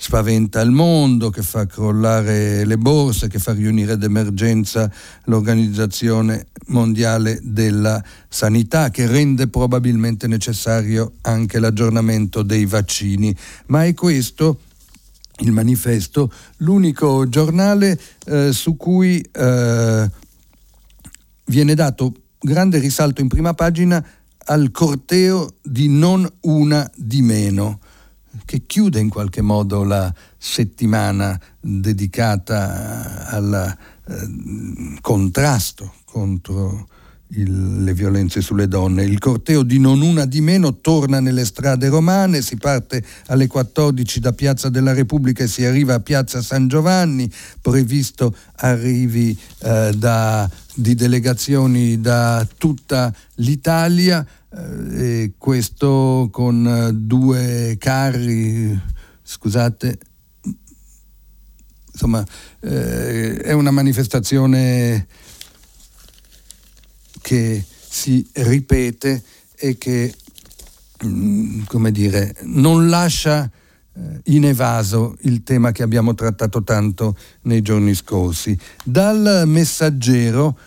[0.01, 4.89] spaventa il mondo, che fa crollare le borse, che fa riunire d'emergenza
[5.25, 13.35] l'Organizzazione Mondiale della Sanità, che rende probabilmente necessario anche l'aggiornamento dei vaccini.
[13.65, 14.61] Ma è questo
[15.39, 20.09] il manifesto, l'unico giornale eh, su cui eh,
[21.45, 24.03] viene dato grande risalto in prima pagina
[24.45, 27.79] al corteo di non una di meno
[28.49, 33.77] che chiude in qualche modo la settimana dedicata al
[34.07, 36.87] eh, contrasto contro
[37.33, 39.03] il, le violenze sulle donne.
[39.03, 44.19] Il corteo di Non Una di Meno torna nelle strade romane, si parte alle 14
[44.19, 47.31] da Piazza della Repubblica e si arriva a Piazza San Giovanni,
[47.61, 58.79] previsto arrivi eh, da, di delegazioni da tutta l'Italia e questo con eh, due carri,
[59.21, 59.99] scusate,
[61.91, 62.25] insomma
[62.61, 65.07] eh, è una manifestazione
[67.21, 69.21] che si ripete
[69.55, 70.13] e che,
[71.05, 73.43] mm, come dire, non lascia
[73.93, 78.57] eh, inevaso il tema che abbiamo trattato tanto nei giorni scorsi.
[78.83, 80.57] Dal messaggero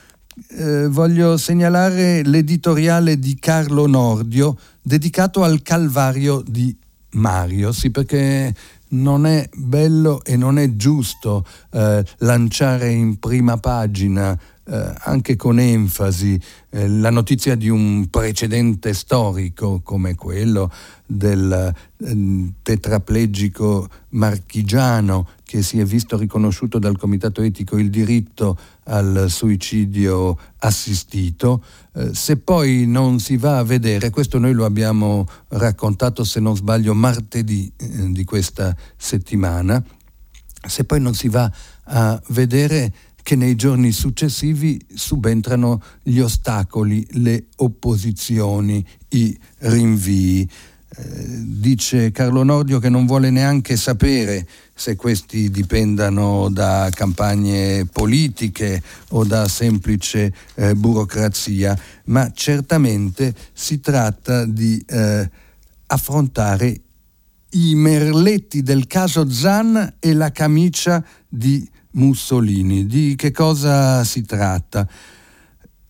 [0.55, 6.77] eh, voglio segnalare l'editoriale di Carlo Nordio dedicato al Calvario di
[7.13, 8.55] Mario, sì perché
[8.89, 14.39] non è bello e non è giusto eh, lanciare in prima pagina
[14.73, 20.73] eh, anche con enfasi eh, la notizia di un precedente storico come quello
[21.05, 29.27] del eh, tetraplegico marchigiano che si è visto riconosciuto dal Comitato Etico il diritto al
[29.29, 31.63] suicidio assistito,
[31.93, 36.57] eh, se poi non si va a vedere, questo noi lo abbiamo raccontato se non
[36.57, 39.85] sbaglio martedì eh, di questa settimana,
[40.67, 41.53] se poi non si va
[41.85, 42.93] a vedere
[43.23, 50.49] che nei giorni successivi subentrano gli ostacoli, le opposizioni, i rinvii.
[50.95, 51.15] Eh,
[51.45, 59.25] dice Carlo Nordio che non vuole neanche sapere se questi dipendano da campagne politiche o
[59.25, 65.31] da semplice eh, burocrazia, ma certamente si tratta di eh,
[65.87, 66.81] affrontare
[67.53, 72.87] i merletti del caso Zan e la camicia di Mussolini.
[72.87, 74.89] Di che cosa si tratta?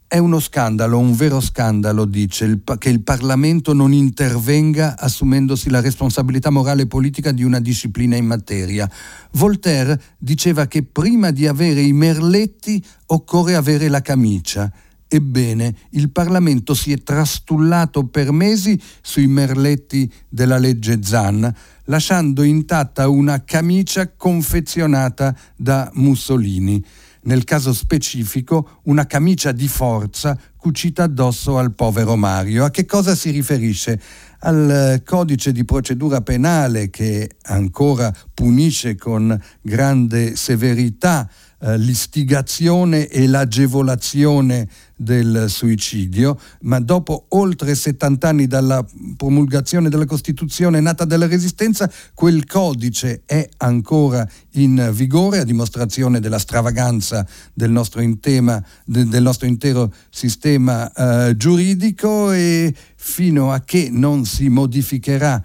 [0.07, 5.81] È uno scandalo, un vero scandalo, dice, il, che il Parlamento non intervenga assumendosi la
[5.81, 8.87] responsabilità morale e politica di una disciplina in materia.
[9.33, 14.71] Voltaire diceva che prima di avere i merletti occorre avere la camicia.
[15.15, 21.55] Ebbene, il Parlamento si è trastullato per mesi sui merletti della legge Zan,
[21.85, 26.83] lasciando intatta una camicia confezionata da Mussolini.
[27.25, 32.65] Nel caso specifico, una camicia di forza cucita addosso al povero Mario.
[32.65, 34.01] A che cosa si riferisce?
[34.41, 41.29] Al codice di procedura penale che ancora punisce con grande severità
[41.65, 44.69] eh, l'istigazione e l'agevolazione
[45.03, 48.85] del suicidio, ma dopo oltre 70 anni dalla
[49.17, 56.39] promulgazione della Costituzione nata dalla Resistenza, quel codice è ancora in vigore a dimostrazione della
[56.39, 64.25] stravaganza del nostro, intema, del nostro intero sistema eh, giuridico e fino a che non
[64.25, 65.43] si modificherà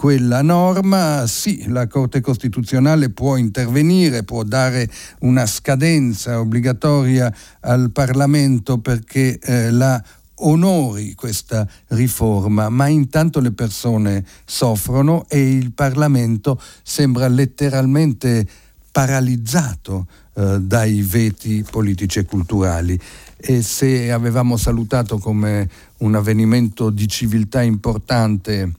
[0.00, 4.88] quella norma, sì, la Corte Costituzionale può intervenire, può dare
[5.18, 7.30] una scadenza obbligatoria
[7.60, 10.02] al Parlamento perché eh, la
[10.36, 18.48] onori questa riforma, ma intanto le persone soffrono e il Parlamento sembra letteralmente
[18.90, 22.98] paralizzato eh, dai veti politici e culturali.
[23.36, 28.78] E se avevamo salutato come un avvenimento di civiltà importante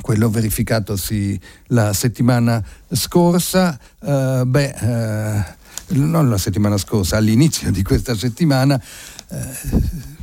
[0.00, 1.38] quello verificatosi
[1.68, 5.44] la settimana scorsa, eh, beh, eh,
[5.88, 8.80] non la settimana scorsa, all'inizio di questa settimana,
[9.28, 9.38] eh,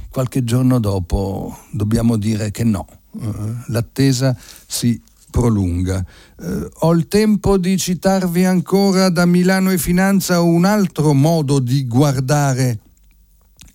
[0.09, 2.87] qualche giorno dopo dobbiamo dire che no,
[3.21, 3.29] eh,
[3.67, 4.35] l'attesa
[4.67, 6.05] si prolunga.
[6.39, 11.87] Eh, ho il tempo di citarvi ancora da Milano e Finanza un altro modo di
[11.87, 12.79] guardare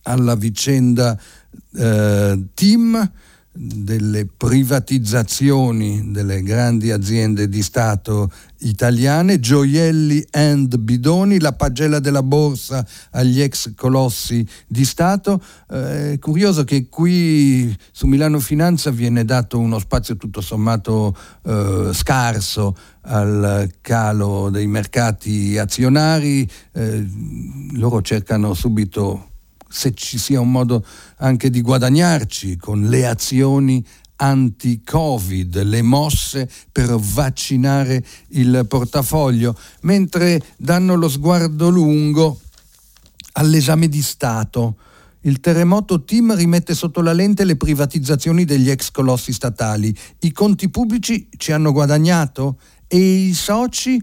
[0.03, 1.19] alla vicenda
[1.75, 3.11] eh, team
[3.57, 8.31] delle privatizzazioni delle grandi aziende di Stato
[8.61, 15.43] italiane, gioielli and bidoni, la pagella della borsa agli ex colossi di Stato.
[15.71, 21.91] Eh, è curioso che qui su Milano Finanza viene dato uno spazio tutto sommato eh,
[21.93, 27.07] scarso al calo dei mercati azionari, eh,
[27.73, 29.31] loro cercano subito
[29.77, 30.83] se ci sia un modo
[31.19, 33.85] anche di guadagnarci con le azioni
[34.17, 42.41] anti-Covid, le mosse per vaccinare il portafoglio, mentre danno lo sguardo lungo
[43.33, 44.79] all'esame di Stato.
[45.21, 49.95] Il terremoto Team rimette sotto la lente le privatizzazioni degli ex colossi statali.
[50.21, 54.03] I conti pubblici ci hanno guadagnato e i soci?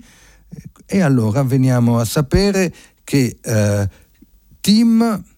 [0.86, 2.72] E allora veniamo a sapere
[3.04, 3.90] che eh,
[4.62, 5.32] Team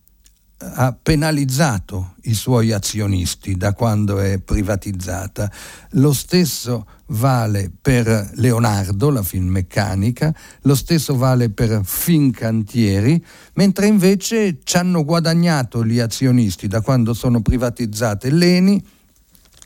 [0.73, 5.51] ha penalizzato i suoi azionisti da quando è privatizzata.
[5.91, 14.77] Lo stesso vale per Leonardo, la Finmeccanica, lo stesso vale per Fincantieri, mentre invece ci
[14.77, 18.83] hanno guadagnato gli azionisti da quando sono privatizzate l'Eni,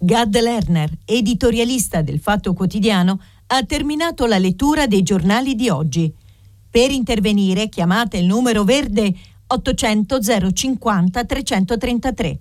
[0.00, 6.12] Gad Lerner, editorialista del Fatto Quotidiano, ha terminato la lettura dei giornali di oggi.
[6.70, 9.12] Per intervenire chiamate il numero verde
[9.48, 10.18] 800
[10.52, 12.38] 050 333.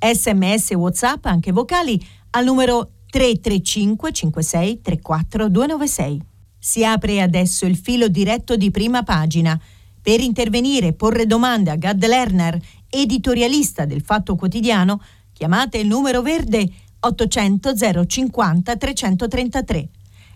[0.00, 6.22] Sms WhatsApp anche vocali al numero 335 56 34 296.
[6.58, 9.60] Si apre adesso il filo diretto di prima pagina.
[10.00, 16.22] Per intervenire e porre domande a Gad Lerner, editorialista del Fatto Quotidiano, chiamate il numero
[16.22, 16.66] verde
[17.00, 19.88] 800 050 333.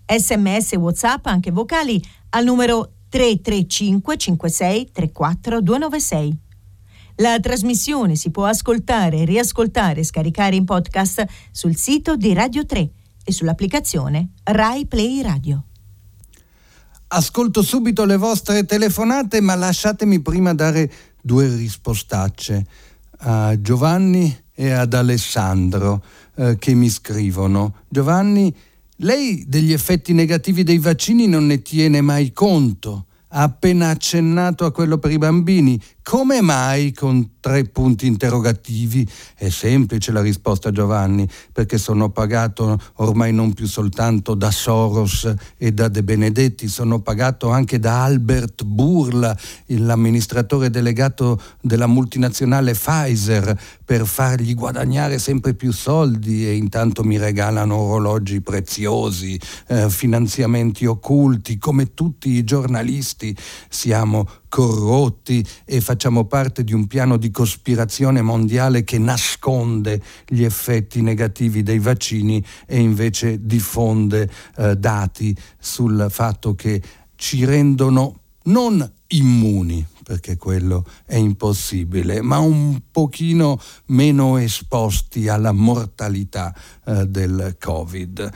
[0.06, 6.38] Sms WhatsApp anche vocali al numero 335 56 34 296.
[7.16, 12.90] La trasmissione si può ascoltare, riascoltare e scaricare in podcast sul sito di Radio 3
[13.22, 15.64] e sull'applicazione Rai Play Radio.
[17.08, 20.90] Ascolto subito le vostre telefonate, ma lasciatemi prima dare
[21.20, 22.66] due rispostacce
[23.18, 26.02] a Giovanni e ad Alessandro
[26.36, 27.80] eh, che mi scrivono.
[27.90, 28.56] Giovanni,
[29.02, 33.06] lei degli effetti negativi dei vaccini non ne tiene mai conto.
[33.34, 35.80] Ha appena accennato a quello per i bambini.
[36.04, 39.08] Come mai con tre punti interrogativi?
[39.36, 45.70] È semplice la risposta Giovanni, perché sono pagato ormai non più soltanto da Soros e
[45.70, 49.34] da De Benedetti, sono pagato anche da Albert Burla,
[49.66, 57.76] l'amministratore delegato della multinazionale Pfizer, per fargli guadagnare sempre più soldi e intanto mi regalano
[57.76, 59.38] orologi preziosi,
[59.68, 63.36] eh, finanziamenti occulti, come tutti i giornalisti
[63.68, 71.00] siamo corrotti e facciamo parte di un piano di cospirazione mondiale che nasconde gli effetti
[71.00, 76.82] negativi dei vaccini e invece diffonde eh, dati sul fatto che
[77.16, 86.54] ci rendono non immuni, perché quello è impossibile, ma un pochino meno esposti alla mortalità
[86.84, 88.30] eh, del Covid.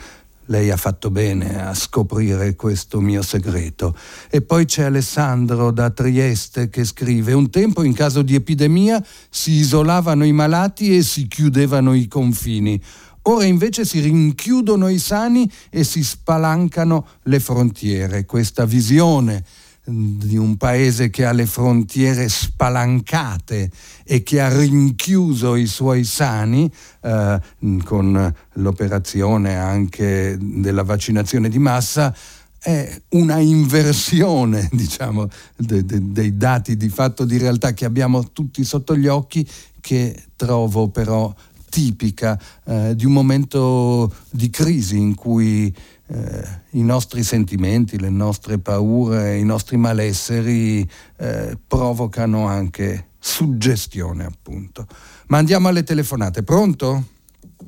[0.49, 3.95] Lei ha fatto bene a scoprire questo mio segreto.
[4.29, 9.51] E poi c'è Alessandro da Trieste che scrive: Un tempo in caso di epidemia si
[9.51, 12.81] isolavano i malati e si chiudevano i confini.
[13.23, 18.25] Ora invece si rinchiudono i sani e si spalancano le frontiere.
[18.25, 19.43] Questa visione
[19.89, 23.71] di un paese che ha le frontiere spalancate
[24.03, 26.69] e che ha rinchiuso i suoi sani
[27.01, 27.39] eh,
[27.85, 32.13] con l'operazione anche della vaccinazione di massa
[32.59, 38.65] è una inversione diciamo, de, de, dei dati di fatto di realtà che abbiamo tutti
[38.65, 39.47] sotto gli occhi
[39.79, 41.33] che trovo però
[41.69, 45.73] tipica eh, di un momento di crisi in cui
[46.07, 50.87] eh, i nostri sentimenti, le nostre paure, i nostri malesseri
[51.17, 54.85] eh, provocano anche suggestione, appunto.
[55.27, 56.43] Ma andiamo alle telefonate.
[56.43, 57.03] Pronto?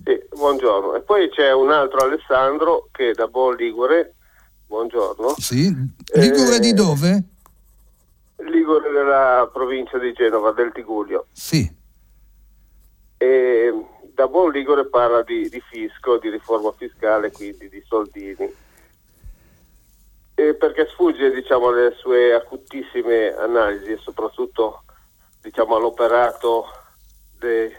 [0.04, 0.96] Sì, buongiorno.
[0.96, 4.16] E poi c'è un altro Alessandro che è da Buon Ligure.
[4.68, 5.36] Buongiorno.
[5.38, 5.74] Sì,
[6.14, 7.24] Ligure eh, di dove?
[8.38, 11.26] Ligure della provincia di Genova, del Tigullio.
[11.32, 11.70] Sì.
[13.18, 13.74] E
[14.20, 18.54] da buon Ligure parla di, di, fisco, di riforma fiscale, quindi di soldini.
[20.36, 24.84] E perché sfugge diciamo, alle sue acutissime analisi e soprattutto
[25.42, 26.66] diciamo, all'operato
[27.40, 27.72] de,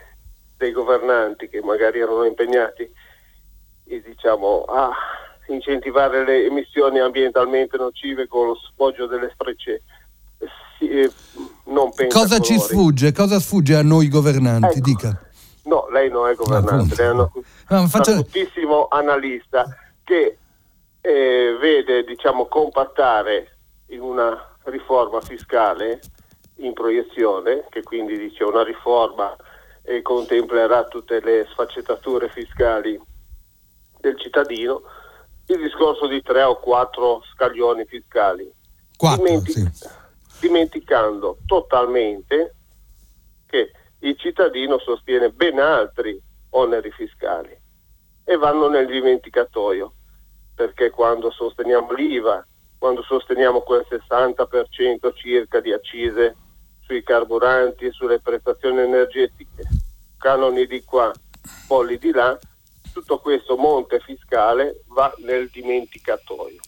[0.56, 2.90] dei governanti che magari erano impegnati
[3.84, 4.90] e, diciamo, a
[5.48, 9.82] incentivare le emissioni ambientalmente nocive con lo sfoggio delle sprecce.
[10.78, 11.12] Sì, eh,
[12.08, 13.12] Cosa ci sfugge?
[13.12, 14.78] Cosa sfugge a noi governanti?
[14.78, 14.80] Ecco.
[14.80, 15.29] Dica.
[15.64, 17.28] No, lei non è governante, lei è un
[17.68, 18.12] no, faccio...
[18.12, 19.66] acutissimo analista
[20.02, 20.38] che
[21.00, 26.00] eh, vede diciamo, compattare in una riforma fiscale
[26.56, 29.34] in proiezione, che quindi dice una riforma
[29.82, 33.00] e contemplerà tutte le sfaccettature fiscali
[33.98, 34.82] del cittadino,
[35.46, 38.50] il discorso di tre o quattro scaglioni fiscali,
[38.96, 39.88] quattro, Dimentic- sì.
[40.40, 42.54] dimenticando totalmente
[43.46, 46.18] che il cittadino sostiene ben altri
[46.50, 47.56] oneri fiscali
[48.24, 49.92] e vanno nel dimenticatoio,
[50.54, 52.46] perché quando sosteniamo l'IVA,
[52.78, 56.36] quando sosteniamo quel 60% circa di accise
[56.80, 59.64] sui carburanti sulle prestazioni energetiche,
[60.16, 61.12] canoni di qua,
[61.66, 62.38] polli di là,
[62.92, 66.60] tutto questo monte fiscale va nel dimenticatoio.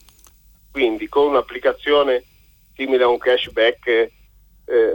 [0.71, 2.25] Quindi con un'applicazione
[2.75, 4.11] simile a un cashback eh,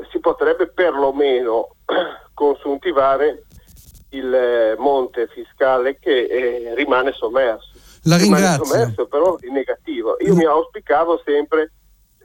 [0.09, 1.75] si potrebbe perlomeno
[2.37, 3.45] consuntivare
[4.09, 7.71] il eh, monte fiscale che eh, rimane sommerso.
[8.03, 8.63] La ringrazio.
[8.63, 10.17] Rimane sommerso però in negativo.
[10.19, 10.37] Io mm.
[10.37, 11.71] mi auspicavo sempre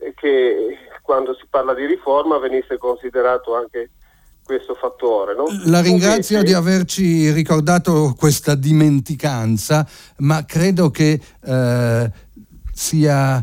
[0.00, 3.92] eh, che quando si parla di riforma venisse considerato anche
[4.44, 5.34] questo fattore.
[5.34, 5.44] No?
[5.64, 6.52] La ringrazio Invece...
[6.52, 9.88] di averci ricordato questa dimenticanza,
[10.18, 12.10] ma credo che eh,
[12.74, 13.42] sia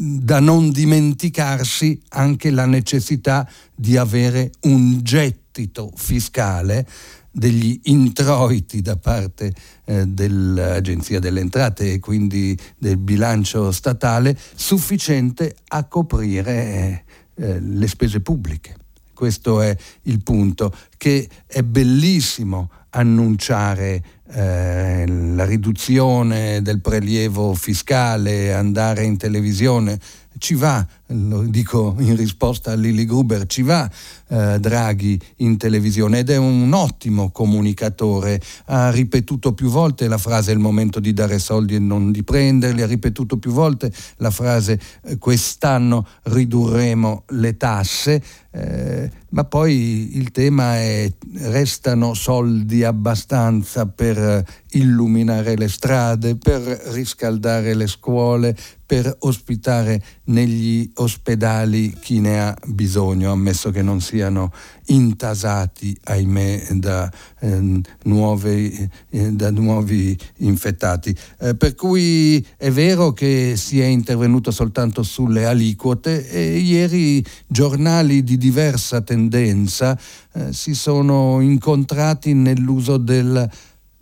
[0.00, 6.86] da non dimenticarsi anche la necessità di avere un gettito fiscale
[7.32, 9.52] degli introiti da parte
[9.84, 18.20] eh, dell'Agenzia delle Entrate e quindi del bilancio statale sufficiente a coprire eh, le spese
[18.20, 18.76] pubbliche.
[19.12, 29.04] Questo è il punto, che è bellissimo annunciare eh, la riduzione del prelievo fiscale, andare
[29.04, 29.98] in televisione,
[30.38, 33.90] ci va, lo dico in risposta a Lili Gruber, ci va
[34.28, 38.40] eh, Draghi in televisione ed è un ottimo comunicatore.
[38.66, 42.22] Ha ripetuto più volte la frase è il momento di dare soldi e non di
[42.22, 50.16] prenderli, ha ripetuto più volte la frase eh, quest'anno ridurremo le tasse, eh, ma poi
[50.16, 59.14] il tema è restano soldi abbastanza per illuminare le strade, per riscaldare le scuole, per
[59.20, 64.52] ospitare negli ospedali chi ne ha bisogno, ammesso che non siano
[64.86, 71.16] intasati, ahimè, da, eh, nuove, eh, da nuovi infettati.
[71.40, 78.22] Eh, per cui è vero che si è intervenuto soltanto sulle aliquote e ieri giornali
[78.22, 79.98] di diversa tendenza
[80.32, 83.48] eh, si sono incontrati nell'uso del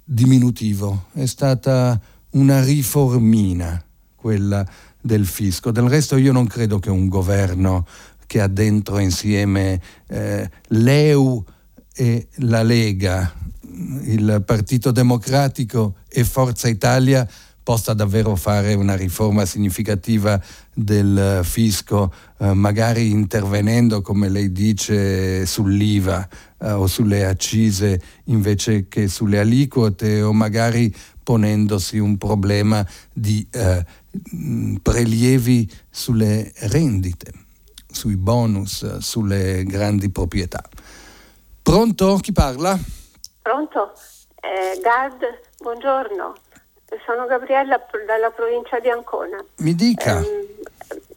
[0.05, 1.07] diminutivo.
[1.13, 3.83] È stata una riformina
[4.15, 4.67] quella
[5.07, 5.71] del fisco.
[5.71, 7.87] Del resto io non credo che un governo
[8.27, 11.45] che ha dentro insieme eh, l'EU
[11.95, 13.33] e la Lega,
[14.03, 17.27] il Partito Democratico e Forza Italia
[17.63, 20.41] possa davvero fare una riforma significativa
[20.73, 26.29] del fisco, eh, magari intervenendo, come lei dice, sull'IVA
[26.61, 30.95] eh, o sulle accise invece che sulle aliquote o magari
[31.27, 33.85] ponendosi un problema di eh,
[34.81, 37.33] prelievi sulle rendite,
[37.91, 40.63] sui bonus, sulle grandi proprietà.
[41.61, 42.19] Pronto?
[42.23, 42.79] Chi parla?
[43.43, 43.93] Pronto?
[44.37, 45.21] Eh, Gard,
[45.59, 46.37] buongiorno.
[47.05, 49.45] Sono Gabriella dalla provincia di Ancona.
[49.57, 50.21] Mi dica.
[50.21, 50.55] Eh,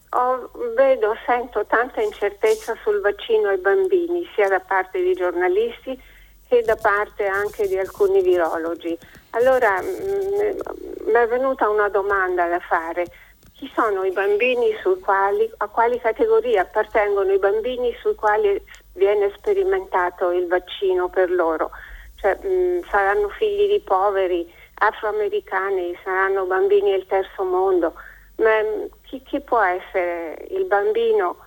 [0.09, 6.01] ho, vedo, sento tanta incertezza sul vaccino ai bambini, sia da parte di giornalisti
[6.49, 8.97] che da parte anche di alcuni virologi.
[9.31, 10.59] Allora mm,
[11.05, 13.05] mi è venuta una domanda da fare.
[13.53, 18.59] Chi sono i bambini sui quali, a quali categorie appartengono i bambini sui quali
[18.93, 21.69] viene sperimentato il vaccino per loro?
[22.15, 27.93] Cioè, mh, mm, saranno figli di poveri, afroamericani, saranno bambini del terzo mondo,
[28.37, 31.45] ma mm, chi, chi può essere il bambino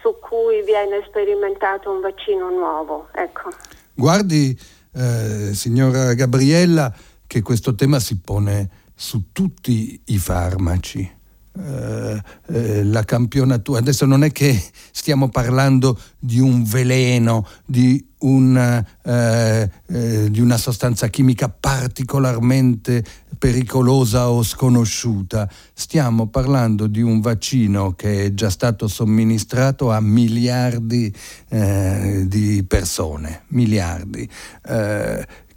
[0.00, 3.08] su cui viene sperimentato un vaccino nuovo?
[3.12, 3.50] Ecco.
[3.94, 4.58] Guardi,
[4.92, 6.94] eh, signora Gabriella,
[7.26, 11.20] che questo tema si pone su tutti i farmaci.
[11.54, 14.58] Eh, eh, la campionatura, adesso non è che
[14.90, 23.04] stiamo parlando di un veleno, di una, eh, eh, di una sostanza chimica particolarmente
[23.36, 31.14] pericolosa o sconosciuta, stiamo parlando di un vaccino che è già stato somministrato a miliardi
[31.50, 34.26] eh, di persone, miliardi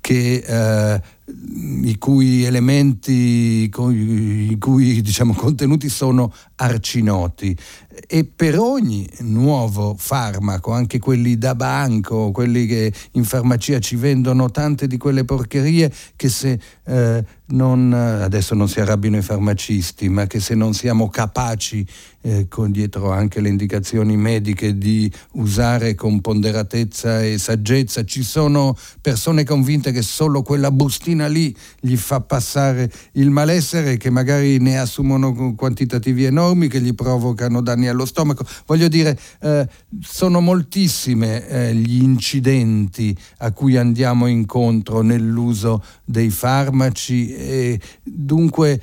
[0.01, 7.57] che, i cui elementi, i cui diciamo, contenuti sono arcinoti
[8.07, 14.51] e per ogni nuovo farmaco, anche quelli da banco, quelli che in farmacia ci vendono
[14.51, 20.27] tante di quelle porcherie che se eh, non, adesso non si arrabbino i farmacisti, ma
[20.27, 21.87] che se non siamo capaci
[22.21, 28.03] eh, con dietro anche le indicazioni mediche di usare con ponderatezza e saggezza.
[28.03, 34.09] Ci sono persone convinte che solo quella bustina lì gli fa passare il malessere, che
[34.09, 38.45] magari ne assumono quantitativi enormi, che gli provocano danni allo stomaco.
[38.65, 39.67] Voglio dire, eh,
[40.01, 48.81] sono moltissime eh, gli incidenti a cui andiamo incontro nell'uso dei farmaci e dunque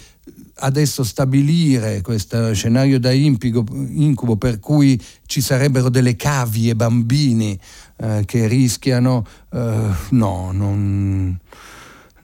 [0.63, 7.59] adesso stabilire questo scenario da impigo, incubo per cui ci sarebbero delle cavie bambini
[7.97, 11.39] eh, che rischiano, eh, no, non,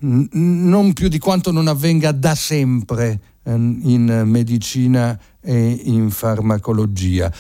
[0.00, 7.32] non, più di quanto non avvenga da sempre eh, in medicina e in farmacologia.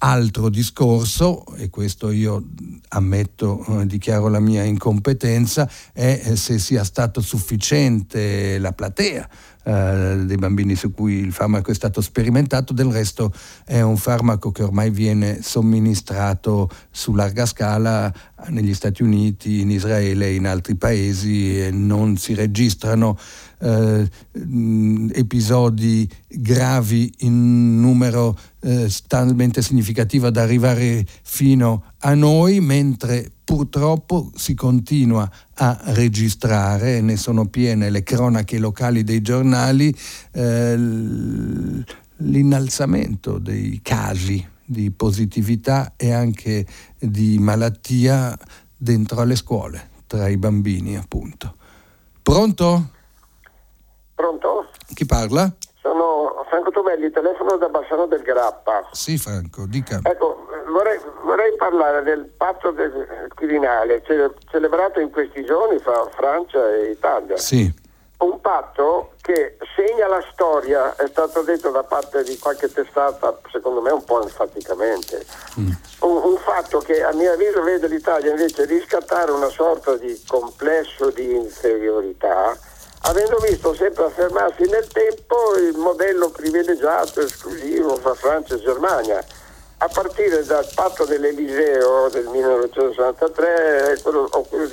[0.00, 2.44] Altro discorso, e questo io
[2.90, 9.28] ammetto, eh, dichiaro la mia incompetenza, è se sia stato sufficiente la platea
[9.64, 13.32] eh, dei bambini su cui il farmaco è stato sperimentato, del resto
[13.64, 18.12] è un farmaco che ormai viene somministrato su larga scala
[18.48, 23.18] negli Stati Uniti, in Israele e in altri paesi e non si registrano
[23.60, 24.08] eh,
[25.12, 34.54] episodi gravi in numero eh, talmente significativo da arrivare fino a noi, mentre purtroppo si
[34.54, 39.94] continua a registrare, ne sono piene le cronache locali dei giornali,
[40.32, 40.76] eh,
[42.16, 46.66] l'innalzamento dei casi di positività e anche
[46.98, 48.38] di malattia
[48.76, 51.56] dentro alle scuole, tra i bambini appunto.
[52.22, 52.90] Pronto?
[54.18, 54.66] Pronto?
[54.94, 55.48] Chi parla?
[55.80, 58.88] Sono Franco Tomelli, telefono da Bassano del Grappa.
[58.90, 60.00] Sì, Franco, dica.
[60.02, 64.02] Ecco, vorrei, vorrei parlare del patto del Quirinale
[64.50, 67.36] celebrato in questi giorni fra Francia e Italia.
[67.36, 67.72] Sì.
[68.18, 73.80] Un patto che segna la storia, è stato detto da parte di qualche testata, secondo
[73.80, 75.24] me un po' enfaticamente.
[75.60, 75.70] Mm.
[76.00, 81.10] Un, un, fatto che a mio avviso vede l'Italia invece riscattare una sorta di complesso
[81.10, 82.58] di inferiorità
[83.02, 89.24] avendo visto sempre affermarsi nel tempo il modello privilegiato, esclusivo fra Francia e Germania,
[89.78, 94.66] a partire dal patto dell'Eliseo del 1963 e quello, quello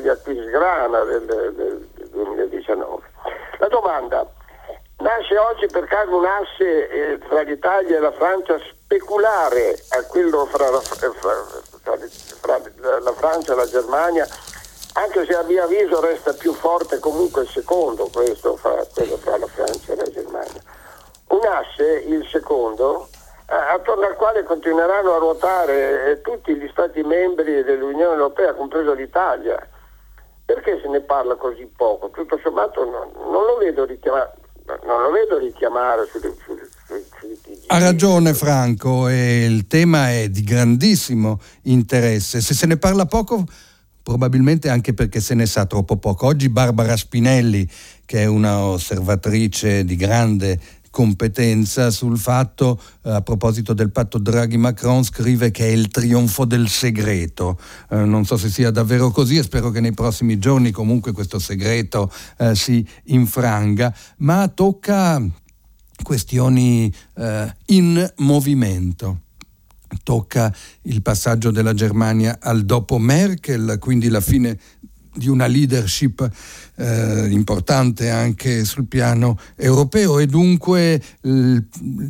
[0.00, 3.02] di, Aquisgrana del, del, del 2019.
[3.58, 4.24] La domanda,
[4.98, 10.46] nasce oggi per caso un asse eh, tra l'Italia e la Francia speculare a quello
[10.46, 11.98] fra la, fra, fra,
[12.40, 14.26] fra la Francia e la Germania
[14.94, 19.38] anche se a mio avviso resta più forte comunque il secondo, questo fra, quello fra
[19.38, 20.62] la Francia e la Germania.
[21.28, 23.08] Un asse, il secondo,
[23.46, 29.68] attorno al quale continueranno a ruotare eh, tutti gli Stati membri dell'Unione Europea, compreso l'Italia.
[30.44, 32.10] Perché se ne parla così poco?
[32.10, 34.32] Tutto sommato non, non lo vedo richiamare,
[34.84, 36.62] non lo vedo richiamare sui, sui,
[37.66, 42.40] ha ragione Franco, il tema è di grandissimo interesse.
[42.40, 43.44] Se se ne parla poco
[44.04, 46.26] probabilmente anche perché se ne sa troppo poco.
[46.26, 47.68] Oggi Barbara Spinelli,
[48.04, 55.02] che è una osservatrice di grande competenza sul fatto, eh, a proposito del patto Draghi-Macron,
[55.02, 57.58] scrive che è il trionfo del segreto.
[57.90, 61.40] Eh, non so se sia davvero così e spero che nei prossimi giorni comunque questo
[61.40, 65.20] segreto eh, si infranga, ma tocca
[66.02, 69.20] questioni eh, in movimento
[70.02, 74.58] tocca il passaggio della Germania al dopo Merkel, quindi la fine
[75.14, 76.28] di una leadership
[76.76, 80.18] eh, importante anche sul piano europeo.
[80.18, 81.00] E dunque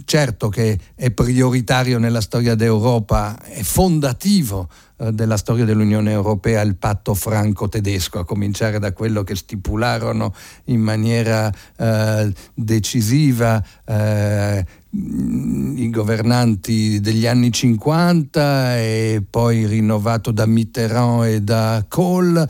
[0.05, 4.69] certo che è prioritario nella storia d'Europa, è fondativo
[5.13, 10.35] della storia dell'Unione Europea il patto franco-tedesco, a cominciare da quello che stipularono
[10.65, 21.25] in maniera eh, decisiva eh, i governanti degli anni 50 e poi rinnovato da Mitterrand
[21.25, 22.49] e da Kohl.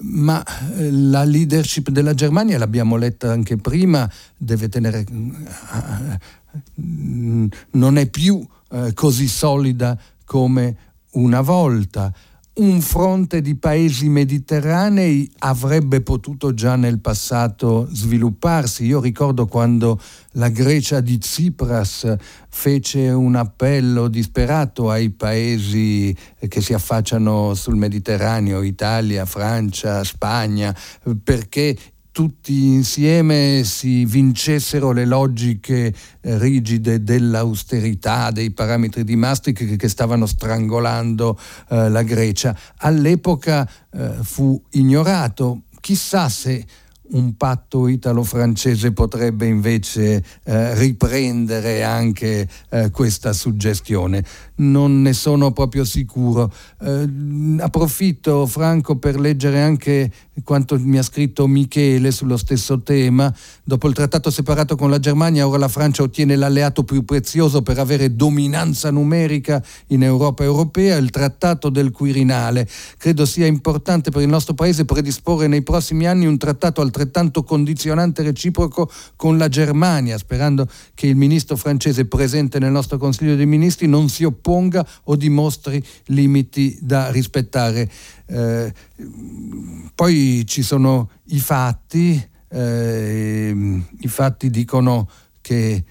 [0.00, 0.42] Ma
[0.76, 6.18] eh, la leadership della Germania, l'abbiamo letta anche prima, deve tenere, eh,
[6.74, 10.76] non è più eh, così solida come
[11.14, 12.12] una volta
[12.54, 18.84] un fronte di paesi mediterranei avrebbe potuto già nel passato svilupparsi.
[18.84, 20.00] Io ricordo quando
[20.32, 22.14] la Grecia di Tsipras
[22.48, 30.72] fece un appello disperato ai paesi che si affacciano sul Mediterraneo, Italia, Francia, Spagna,
[31.24, 31.76] perché
[32.14, 40.24] tutti insieme si vincessero le logiche eh, rigide dell'austerità, dei parametri di Maastricht che stavano
[40.24, 41.36] strangolando
[41.70, 42.56] eh, la Grecia.
[42.76, 46.64] All'epoca eh, fu ignorato, chissà se
[47.06, 54.24] un patto italo-francese potrebbe invece eh, riprendere anche eh, questa suggestione.
[54.56, 56.52] Non ne sono proprio sicuro.
[56.80, 57.08] Eh,
[57.58, 60.10] approfitto, Franco, per leggere anche
[60.42, 63.32] quanto mi ha scritto Michele sullo stesso tema.
[63.62, 67.78] Dopo il trattato separato con la Germania, ora la Francia ottiene l'alleato più prezioso per
[67.78, 72.68] avere dominanza numerica in Europa europea, il trattato del Quirinale.
[72.98, 78.22] Credo sia importante per il nostro Paese predisporre nei prossimi anni un trattato altrettanto condizionante
[78.22, 83.86] reciproco con la Germania, sperando che il ministro francese presente nel nostro Consiglio dei Ministri
[83.86, 87.90] non si opponga o dimostri limiti da rispettare.
[88.26, 88.72] Eh,
[89.94, 95.08] poi ci sono i fatti, eh, i fatti dicono
[95.40, 95.84] che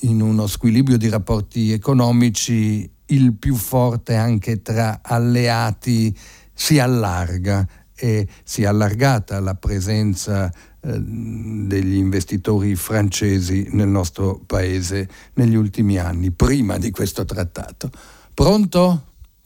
[0.00, 6.16] in uno squilibrio di rapporti economici il più forte anche tra alleati
[6.52, 10.50] si allarga e si è allargata la presenza
[10.80, 17.90] eh, degli investitori francesi nel nostro paese negli ultimi anni, prima di questo trattato.
[18.34, 19.02] Pronto?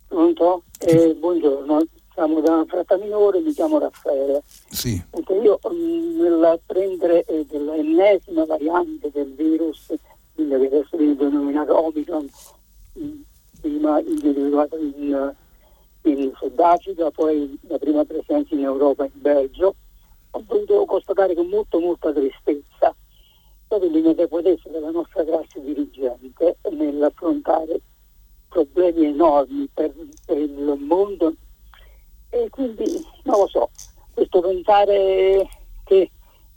[0.09, 0.63] Pronto?
[0.79, 1.79] Eh, buongiorno,
[2.19, 4.43] siamo da Frattaminore, mi chiamo Raffaele.
[4.45, 5.01] Sì.
[5.41, 9.95] Io mm, nell'apprendere eh, dell'ennesima variante del virus,
[10.35, 12.29] che adesso viene denominato Omicron,
[12.99, 13.21] mm,
[13.61, 15.33] prima individuato in,
[16.03, 19.77] in Sudafrica, poi la prima presenza in Europa in Belgio,
[20.31, 22.95] ho dovuto constatare con molto molta tristezza
[23.69, 27.81] proprio l'inadeguatezza della nostra classe dirigente nell'affrontare
[28.49, 29.93] problemi enormi per,
[30.25, 31.35] per, il mondo
[32.31, 32.85] e quindi
[33.25, 33.71] non lo so,
[34.15, 35.49] questo pensare
[35.85, 36.11] che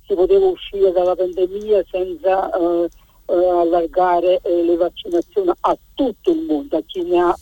[0.05, 2.87] si poteva uscire dalla pandemia senza uh,
[3.25, 7.35] uh, allargare uh, le vaccinazioni a tutto il mondo, a chi ne ha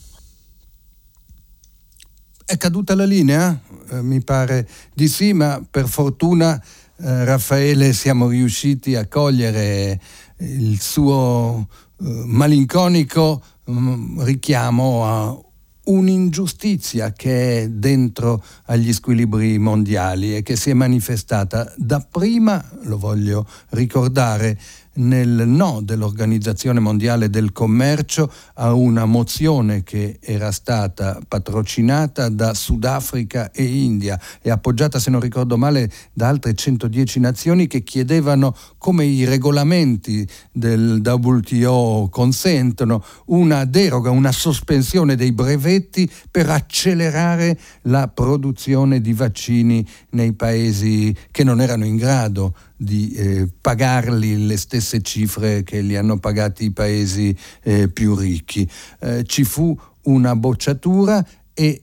[2.50, 3.56] è caduta la linea?
[3.90, 6.60] Eh, mi pare di sì, ma per fortuna
[6.96, 10.00] eh, Raffaele siamo riusciti a cogliere
[10.38, 11.68] il suo
[12.00, 15.49] eh, malinconico mm, richiamo a
[15.90, 21.72] un'ingiustizia che è dentro agli squilibri mondiali e che si è manifestata.
[21.76, 24.58] Dapprima, lo voglio ricordare,
[25.00, 33.50] nel no dell'Organizzazione Mondiale del Commercio a una mozione che era stata patrocinata da Sudafrica
[33.50, 39.04] e India e appoggiata, se non ricordo male, da altre 110 nazioni che chiedevano come
[39.04, 49.00] i regolamenti del WTO consentono una deroga, una sospensione dei brevetti per accelerare la produzione
[49.00, 55.62] di vaccini nei paesi che non erano in grado di eh, pagarli le stesse cifre
[55.62, 58.66] che li hanno pagati i paesi eh, più ricchi.
[59.00, 61.22] Eh, ci fu una bocciatura
[61.52, 61.82] e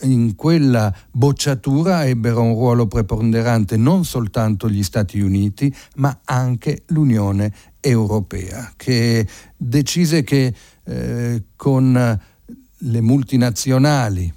[0.00, 7.52] in quella bocciatura ebbero un ruolo preponderante non soltanto gli Stati Uniti, ma anche l'Unione
[7.78, 10.54] Europea, che decise che
[10.84, 12.20] eh, con
[12.84, 14.32] le multinazionali,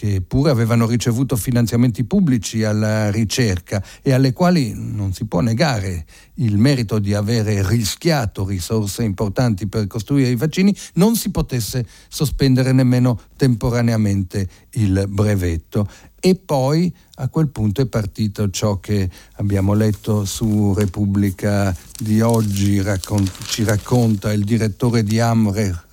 [0.00, 6.06] che pure avevano ricevuto finanziamenti pubblici alla ricerca e alle quali non si può negare
[6.36, 12.72] il merito di avere rischiato risorse importanti per costruire i vaccini, non si potesse sospendere
[12.72, 15.88] nemmeno temporaneamente il brevetto.
[16.20, 22.82] E poi a quel punto è partito ciò che abbiamo letto su Repubblica di oggi,
[22.82, 25.84] raccon- ci racconta il direttore di Amre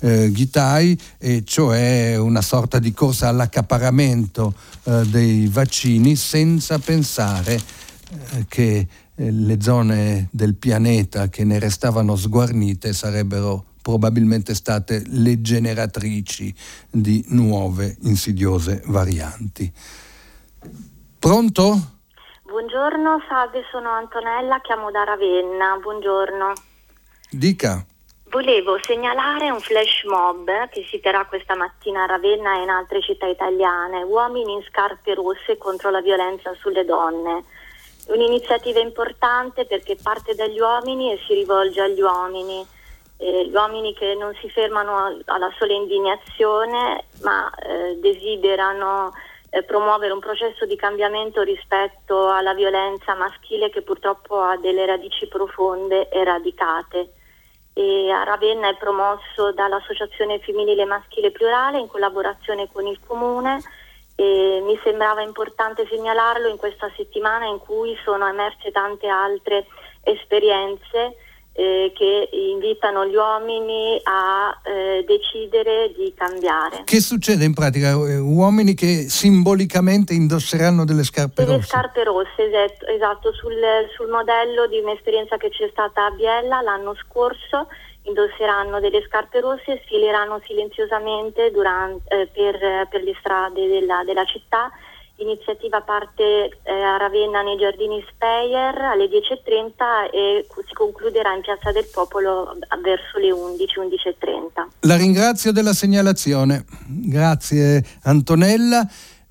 [0.00, 8.46] eh, Ghitai, e cioè una sorta di corsa all'accaparamento eh, dei vaccini senza pensare eh,
[8.48, 16.52] che eh, le zone del pianeta che ne restavano sguarnite sarebbero probabilmente state le generatrici
[16.90, 19.72] di nuove insidiose varianti.
[21.20, 21.78] Pronto?
[22.42, 25.78] Buongiorno, salve, sono Antonella, chiamo da Ravenna.
[25.80, 26.52] Buongiorno.
[27.30, 27.86] Dica.
[28.28, 33.00] Volevo segnalare un flash mob che si terrà questa mattina a Ravenna e in altre
[33.02, 34.02] città italiane.
[34.02, 37.44] Uomini in scarpe rosse contro la violenza sulle donne.
[38.08, 42.74] Un'iniziativa importante perché parte dagli uomini e si rivolge agli uomini.
[43.18, 49.10] Eh, gli uomini che non si fermano alla sola indignazione ma eh, desiderano
[49.50, 55.26] eh, promuovere un processo di cambiamento rispetto alla violenza maschile che purtroppo ha delle radici
[55.28, 57.12] profonde e radicate.
[57.72, 63.62] E a Ravenna è promosso dall'Associazione Femminile Maschile Plurale in collaborazione con il Comune
[64.14, 69.66] e mi sembrava importante segnalarlo in questa settimana in cui sono emerse tante altre
[70.02, 71.16] esperienze
[71.56, 76.82] eh, che invitano gli uomini a eh, decidere di cambiare.
[76.84, 77.92] Che succede in pratica?
[77.92, 81.70] Eh, uomini che simbolicamente indosseranno delle scarpe delle rosse?
[81.70, 83.56] Delle scarpe rosse, esatto, esatto sul,
[83.96, 87.68] sul, modello di un'esperienza che c'è stata a Biella l'anno scorso,
[88.02, 94.24] indosseranno delle scarpe rosse e sfileranno silenziosamente durante, eh, per, per, le strade della, della
[94.26, 94.70] città
[95.18, 96.22] L'iniziativa parte
[96.62, 102.58] eh, a Ravenna nei giardini Speyer alle 10.30 e si concluderà in Piazza del Popolo
[102.82, 104.66] verso le 11, 11.30.
[104.80, 106.64] La ringrazio della segnalazione.
[106.86, 108.86] Grazie Antonella.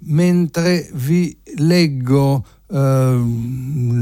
[0.07, 3.21] Mentre vi leggo eh,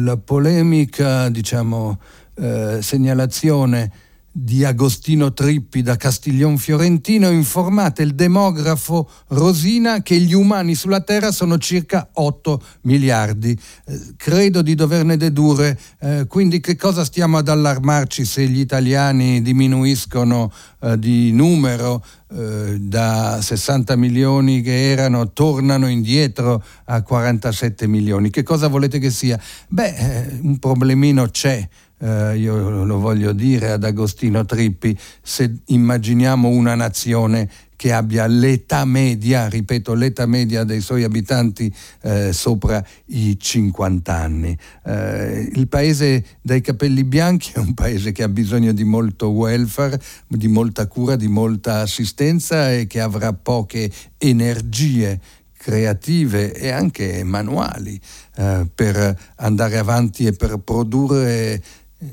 [0.03, 1.99] la polemica, diciamo,
[2.35, 3.91] eh, segnalazione
[4.35, 11.31] di Agostino Trippi da Castiglion Fiorentino informate il demografo Rosina che gli umani sulla Terra
[11.31, 13.55] sono circa 8 miliardi.
[13.85, 19.43] Eh, credo di doverne dedurre, eh, quindi che cosa stiamo ad allarmarci se gli italiani
[19.43, 28.31] diminuiscono eh, di numero eh, da 60 milioni che erano, tornano indietro a 47 milioni.
[28.31, 29.39] Che cosa volete che sia?
[29.67, 31.67] Beh, eh, un problemino c'è
[31.99, 37.49] eh, io lo voglio dire ad Agostino Trippi, se immaginiamo una nazione
[37.83, 41.73] che abbia l'età media, ripeto, l'età media dei suoi abitanti
[42.03, 44.57] eh, sopra i 50 anni.
[44.85, 49.99] Eh, il paese dai capelli bianchi è un paese che ha bisogno di molto welfare,
[50.27, 55.19] di molta cura, di molta assistenza e che avrà poche energie
[55.63, 57.99] creative e anche manuali
[58.35, 61.61] eh, per andare avanti e per produrre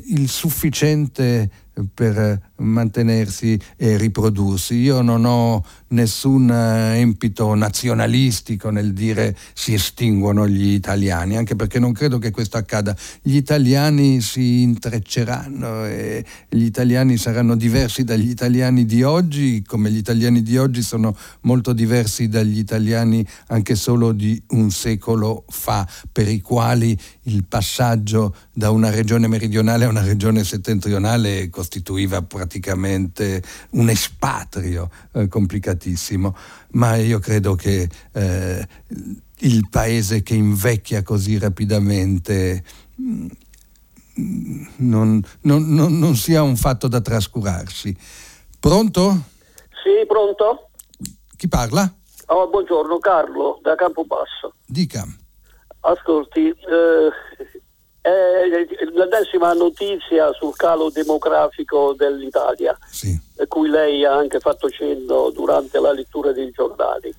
[0.06, 1.50] il sufficiente
[1.94, 4.74] per mantenersi e riprodursi.
[4.74, 11.92] Io non ho nessun empito nazionalistico nel dire si estinguono gli italiani, anche perché non
[11.92, 12.96] credo che questo accada.
[13.22, 19.96] Gli italiani si intrecceranno e gli italiani saranno diversi dagli italiani di oggi, come gli
[19.96, 26.28] italiani di oggi sono molto diversi dagli italiani anche solo di un secolo fa, per
[26.28, 33.88] i quali il passaggio da una regione meridionale a una regione settentrionale costituiva praticamente un
[33.88, 36.36] espatrio eh, complicatissimo,
[36.72, 38.68] ma io credo che eh,
[39.38, 42.64] il paese che invecchia così rapidamente
[43.00, 43.28] mm,
[44.78, 47.96] non, non, non, non sia un fatto da trascurarsi.
[48.58, 49.22] Pronto?
[49.82, 50.70] Sì, pronto?
[51.36, 51.90] Chi parla?
[52.26, 54.54] Oh, buongiorno, Carlo da Campobasso.
[54.66, 55.06] Dica.
[55.80, 57.10] Ascolti, eh,
[58.00, 58.44] è
[58.92, 63.18] l'ennesima notizia sul calo demografico dell'Italia, sì.
[63.46, 67.14] cui lei ha anche fatto cenno durante la lettura dei giornali.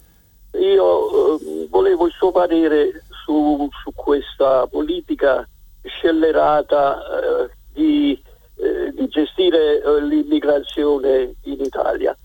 [0.53, 5.47] Io eh, volevo il suo parere su, su questa politica
[5.83, 8.21] scellerata eh, di,
[8.55, 12.15] eh, di, gestire eh, l'immigrazione in Italia.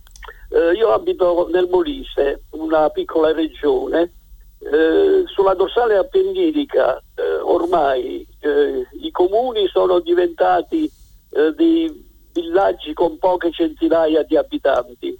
[0.51, 4.13] Eh, io abito nel Molise, una piccola regione,
[4.59, 7.01] eh, sulla dorsale appenninica
[7.43, 10.91] ormai eh, i comuni sono diventati
[11.31, 15.19] eh, dei villaggi con poche centinaia di abitanti.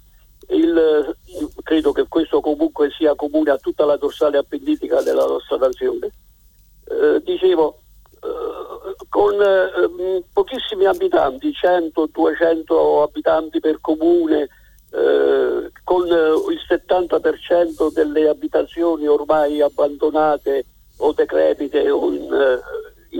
[0.49, 1.15] Il,
[1.63, 6.11] credo che questo comunque sia comune a tutta la dorsale appenditica della nostra nazione.
[6.85, 7.79] Eh, dicevo,
[8.21, 14.47] eh, con eh, pochissimi abitanti, 100-200 abitanti per comune,
[14.91, 20.65] eh, con il 70% delle abitazioni ormai abbandonate
[20.97, 22.61] o decrepite o in,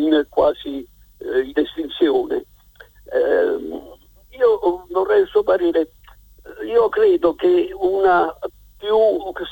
[0.06, 0.88] in quasi
[1.18, 2.46] eh, in estinzione.
[3.06, 5.92] Eh, io vorrei il suo parere,
[6.66, 8.34] io credo che una
[8.78, 8.96] più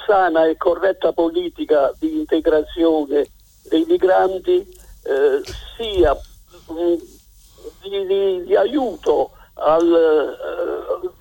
[0.06, 3.28] sana e corretta politica di integrazione
[3.70, 5.42] dei migranti eh,
[5.76, 6.94] sia mh, mm,
[7.82, 9.88] di, di, di, aiuto al,
[11.02, 11.12] uh,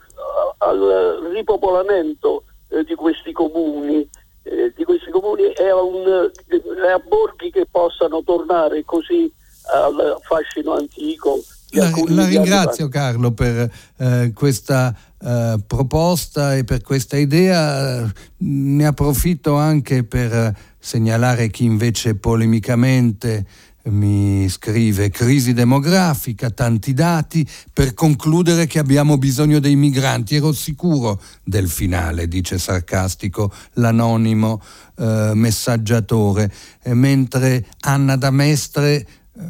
[0.59, 4.09] al ripopolamento eh, di questi comuni
[4.45, 9.31] eh, di questi comuni e a, un, e a borghi che possano tornare così
[9.73, 11.41] al fascino antico.
[11.71, 18.09] La, la ringrazio Carlo per eh, questa eh, proposta e per questa idea.
[18.37, 23.45] Ne approfitto anche per segnalare chi invece polemicamente
[23.91, 30.37] mi scrive crisi demografica, tanti dati, per concludere che abbiamo bisogno dei migranti.
[30.37, 34.63] Ero sicuro del finale, dice sarcastico l'anonimo
[34.97, 39.07] eh, messaggiatore, e mentre Anna da Mestre eh,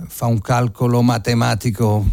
[0.08, 2.04] fa un calcolo matematico,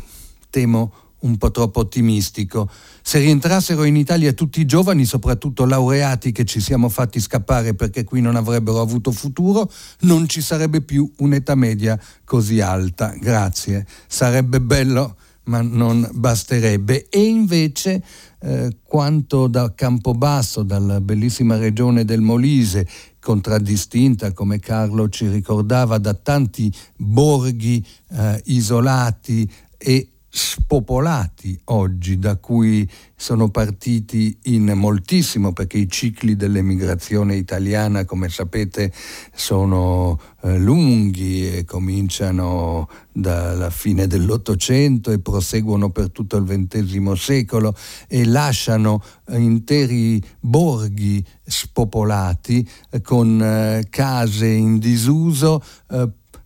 [0.49, 2.69] temo un po' troppo ottimistico.
[3.01, 8.03] Se rientrassero in Italia tutti i giovani, soprattutto laureati che ci siamo fatti scappare perché
[8.03, 13.13] qui non avrebbero avuto futuro, non ci sarebbe più un'età media così alta.
[13.19, 13.85] Grazie.
[14.07, 17.09] Sarebbe bello, ma non basterebbe.
[17.09, 18.03] E invece
[18.39, 22.87] eh, quanto da Campobasso, dalla bellissima regione del Molise,
[23.19, 32.89] contraddistinta, come Carlo ci ricordava, da tanti borghi eh, isolati e spopolati oggi, da cui
[33.17, 38.93] sono partiti in moltissimo, perché i cicli dell'emigrazione italiana, come sapete,
[39.33, 47.75] sono eh, lunghi e cominciano dalla fine dell'Ottocento e proseguono per tutto il XX secolo
[48.07, 55.61] e lasciano interi borghi spopolati eh, con eh, case in disuso,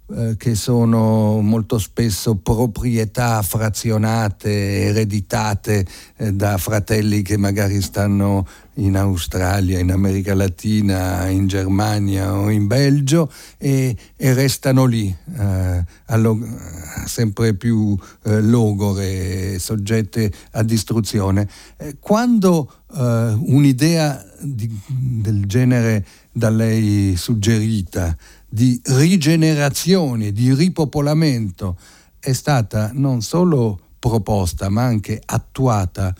[0.07, 5.85] eh, eh, che sono molto spesso proprietà frazionate, ereditate
[6.17, 12.67] eh, da fratelli che magari stanno in Australia, in America Latina, in Germania o in
[12.67, 16.37] Belgio e, e restano lì, eh, allo,
[17.05, 21.47] sempre più eh, logore, soggette a distruzione.
[21.77, 28.15] Eh, quando un'idea di, del genere da lei suggerita
[28.47, 31.77] di rigenerazione, di ripopolamento
[32.19, 36.13] è stata non solo proposta ma anche attuata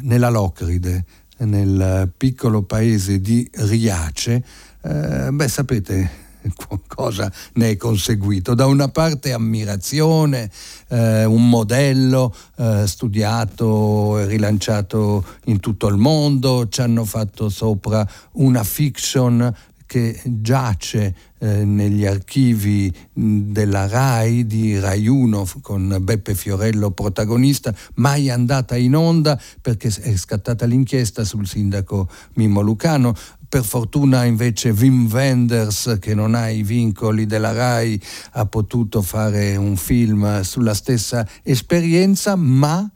[0.00, 1.04] nella Locride,
[1.38, 4.42] nel piccolo paese di Riace,
[4.82, 6.24] eh, beh sapete
[6.86, 8.54] cosa ne è conseguito.
[8.54, 10.50] Da una parte ammirazione,
[10.88, 18.06] eh, un modello eh, studiato e rilanciato in tutto il mondo, ci hanno fatto sopra
[18.32, 19.54] una fiction
[19.86, 28.28] che giace eh, negli archivi della RAI di Rai 1 con Beppe Fiorello protagonista, mai
[28.28, 33.14] andata in onda perché è scattata l'inchiesta sul sindaco Mimmo Lucano.
[33.48, 38.00] Per fortuna invece Wim Wenders, che non ha i vincoli della RAI,
[38.32, 42.90] ha potuto fare un film sulla stessa esperienza, ma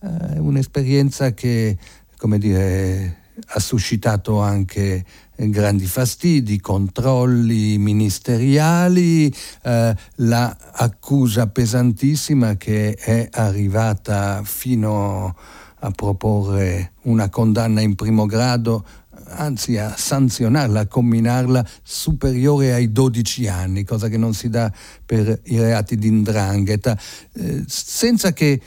[0.00, 1.76] eh, un'esperienza che,
[2.16, 5.04] come dire, ha suscitato anche
[5.36, 9.32] grandi fastidi, controlli ministeriali,
[9.62, 15.36] eh, la accusa pesantissima che è arrivata fino
[15.78, 18.84] a proporre una condanna in primo grado
[19.28, 24.70] anzi a sanzionarla, a comminarla superiore ai 12 anni, cosa che non si dà
[25.04, 26.96] per i reati di indrangheta,
[27.32, 28.60] eh, senza che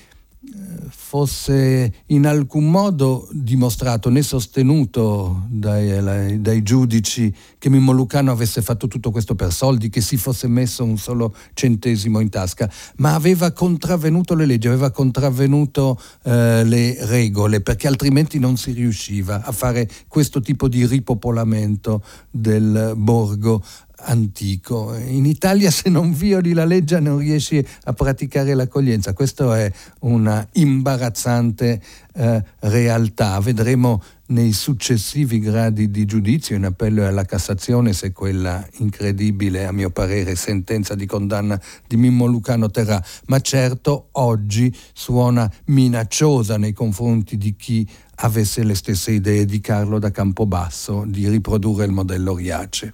[0.89, 8.87] fosse in alcun modo dimostrato né sostenuto dai, dai, giudici che Mimmo Lucano avesse fatto
[8.87, 13.51] tutto questo per soldi, che si fosse messo un solo centesimo in tasca, ma aveva
[13.51, 19.89] contravvenuto le leggi, aveva contravvenuto eh, le regole, perché altrimenti non si riusciva a fare
[20.07, 22.01] questo tipo di ripopolamento
[22.31, 23.61] del borgo
[24.01, 24.95] antico.
[24.95, 29.13] In Italia se non violi la legge non riesci a praticare l'accoglienza.
[29.13, 31.81] Questa è una imbarazzante
[32.13, 33.39] eh, realtà.
[33.39, 39.89] Vedremo nei successivi gradi di giudizio in appello alla Cassazione se quella incredibile, a mio
[39.89, 47.37] parere, sentenza di condanna di Mimmo Lucano terrà, ma certo oggi suona minacciosa nei confronti
[47.37, 47.87] di chi
[48.21, 52.93] avesse le stesse idee di Carlo da Campobasso di riprodurre il modello Riace.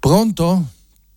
[0.00, 0.62] Pronto?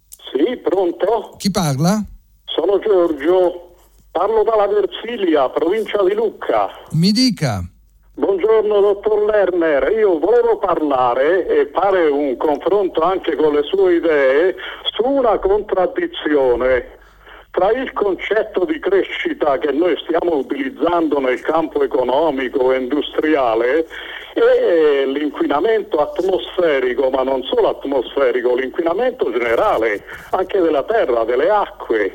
[0.10, 1.36] Sì, pronto.
[1.38, 2.04] Chi parla?
[2.44, 3.76] Sono Giorgio,
[4.12, 6.70] parlo dalla Versilia, provincia di Lucca.
[6.92, 7.64] Mi dica.
[8.16, 14.56] Buongiorno dottor Lerner, io volevo parlare e fare un confronto anche con le sue idee
[14.84, 17.00] su una contraddizione
[17.52, 23.88] tra il concetto di crescita che noi stiamo utilizzando nel campo economico e industriale
[24.34, 32.14] e l'inquinamento atmosferico, ma non solo atmosferico, l'inquinamento generale anche della terra, delle acque.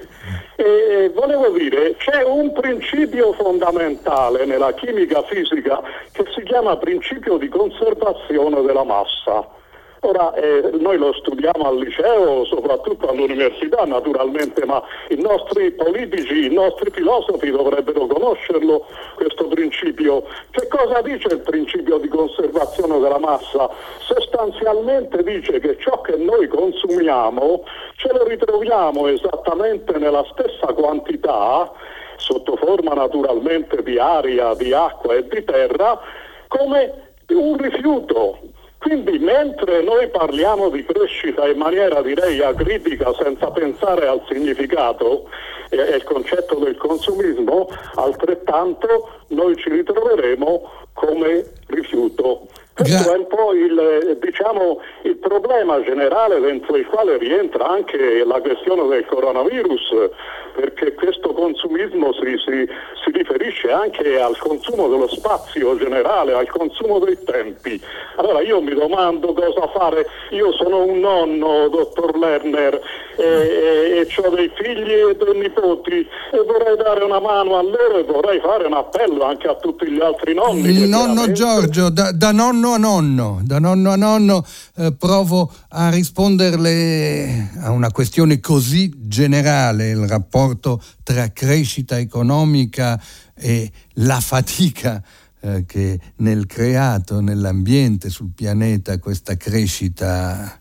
[0.57, 5.81] E volevo dire, c'è un principio fondamentale nella chimica fisica
[6.11, 9.57] che si chiama principio di conservazione della massa.
[10.01, 16.53] Ora eh, noi lo studiamo al liceo, soprattutto all'università naturalmente, ma i nostri politici, i
[16.53, 20.23] nostri filosofi dovrebbero conoscerlo questo principio.
[20.51, 23.69] Che cosa dice il principio di conservazione della massa?
[23.99, 27.65] Sostanzialmente dice che ciò che noi consumiamo
[27.97, 31.73] ce lo ritroviamo esattamente nella stessa quantità,
[32.17, 36.01] sotto forma naturalmente di aria, di acqua e di terra,
[36.47, 38.39] come un rifiuto
[38.79, 45.29] quindi mentre noi parliamo di crescita in maniera direi acritica senza pensare al significato
[45.69, 52.47] e al concetto del consumismo, altrettanto noi ci ritroveremo come rifiuto.
[52.79, 58.41] Questo è un po' il, diciamo, il, problema generale dentro il quale rientra anche la
[58.41, 60.11] questione del coronavirus,
[60.55, 62.69] perché questo consumismo si, si,
[63.03, 67.81] si, riferisce anche al consumo dello spazio generale, al consumo dei tempi.
[68.17, 72.81] Allora io mi domando cosa fare, io sono un nonno, dottor Lerner,
[73.17, 75.99] e, e, e ho dei figli e dei nipoti
[76.31, 79.91] e vorrei dare una mano a loro e vorrei fare un appello anche a tutti
[79.91, 80.69] gli altri nonni.
[80.69, 81.33] Il nonno veramente...
[81.33, 84.45] Giorgio, da, da, nonno a nonno, da nonno a nonno
[84.77, 93.01] eh, provo a risponderle a una questione così generale, il rapporto tra crescita economica
[93.35, 95.03] e la fatica
[95.41, 100.61] eh, che nel creato, nell'ambiente, sul pianeta, questa crescita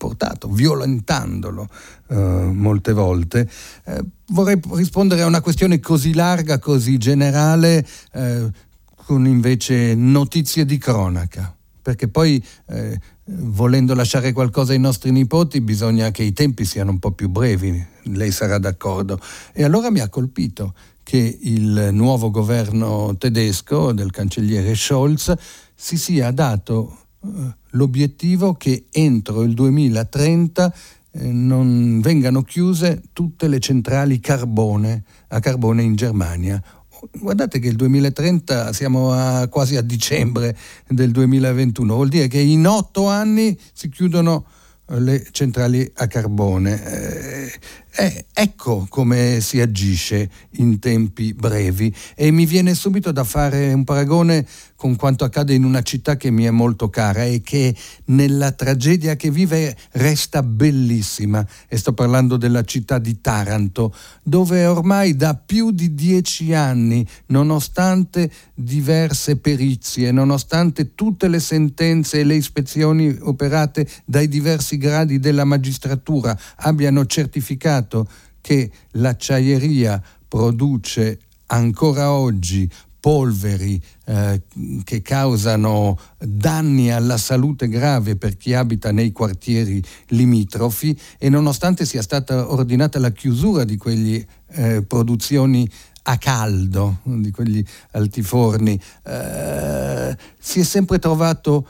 [0.00, 1.68] portato, violentandolo
[2.08, 3.48] eh, molte volte.
[3.84, 8.50] Eh, vorrei rispondere a una questione così larga, così generale, eh,
[9.10, 16.12] con invece notizie di cronaca, perché poi eh, volendo lasciare qualcosa ai nostri nipoti bisogna
[16.12, 19.18] che i tempi siano un po' più brevi, lei sarà d'accordo.
[19.52, 25.34] E allora mi ha colpito che il nuovo governo tedesco del cancelliere Scholz
[25.74, 27.28] si sia dato eh,
[27.70, 30.72] l'obiettivo che entro il 2030
[31.10, 36.62] eh, non vengano chiuse tutte le centrali carbone, a carbone in Germania.
[37.12, 40.56] Guardate che il 2030 siamo a, quasi a dicembre
[40.88, 44.46] del 2021, vuol dire che in otto anni si chiudono
[44.98, 46.84] le centrali a carbone.
[46.84, 47.52] Eh,
[47.96, 53.82] eh, ecco come si agisce in tempi brevi e mi viene subito da fare un
[53.84, 54.46] paragone
[54.76, 57.74] con quanto accade in una città che mi è molto cara e che
[58.06, 61.46] nella tragedia che vive resta bellissima.
[61.68, 68.30] E sto parlando della città di Taranto, dove ormai da più di dieci anni, nonostante
[68.54, 76.38] diverse perizie, nonostante tutte le sentenze e le ispezioni operate dai diversi gradi della magistratura
[76.56, 77.79] abbiano certificato
[78.40, 82.70] che l'acciaieria produce ancora oggi
[83.00, 84.42] polveri eh,
[84.84, 92.02] che causano danni alla salute grave per chi abita nei quartieri limitrofi e nonostante sia
[92.02, 95.68] stata ordinata la chiusura di quelle eh, produzioni
[96.02, 101.66] a caldo, di quegli altiforni, eh, si è sempre trovato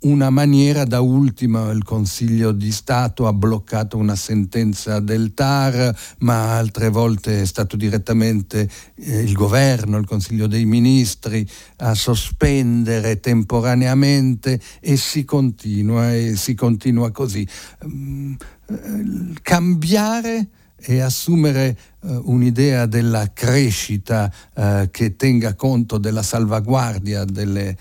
[0.00, 6.56] una maniera, da ultima il Consiglio di Stato ha bloccato una sentenza del TAR, ma
[6.56, 11.46] altre volte è stato direttamente eh, il governo, il Consiglio dei Ministri
[11.78, 17.46] a sospendere temporaneamente e si continua e si continua così.
[17.84, 18.34] Mm,
[18.66, 20.48] eh, cambiare
[20.82, 27.76] e assumere uh, un'idea della crescita uh, che tenga conto della salvaguardia delle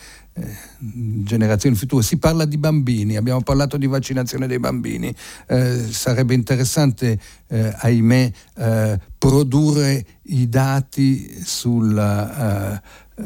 [0.77, 2.03] generazioni future.
[2.03, 5.13] Si parla di bambini, abbiamo parlato di vaccinazione dei bambini,
[5.47, 12.81] eh, sarebbe interessante, eh, ahimè, eh, produrre i dati sulla eh,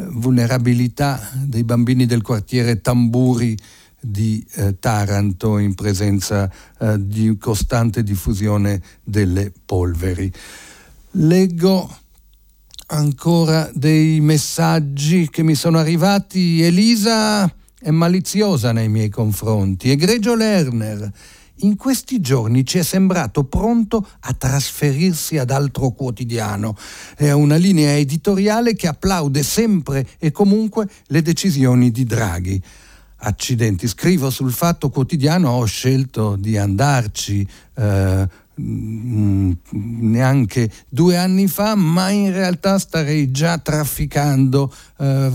[0.10, 3.58] vulnerabilità dei bambini del quartiere Tamburi
[4.00, 6.52] di eh, Taranto in presenza
[7.00, 10.30] di costante diffusione delle polveri.
[11.12, 11.90] Leggo
[12.94, 16.62] ancora dei messaggi che mi sono arrivati.
[16.62, 19.90] Elisa è maliziosa nei miei confronti.
[19.90, 21.12] Egregio Lerner,
[21.58, 26.78] in questi giorni ci è sembrato pronto a trasferirsi ad altro quotidiano
[27.18, 32.62] a una linea editoriale che applaude sempre e comunque le decisioni di Draghi.
[33.26, 37.48] Accidenti, scrivo sul fatto quotidiano, ho scelto di andarci.
[37.76, 45.32] Eh, neanche due anni fa, ma in realtà starei già trafficando, eh,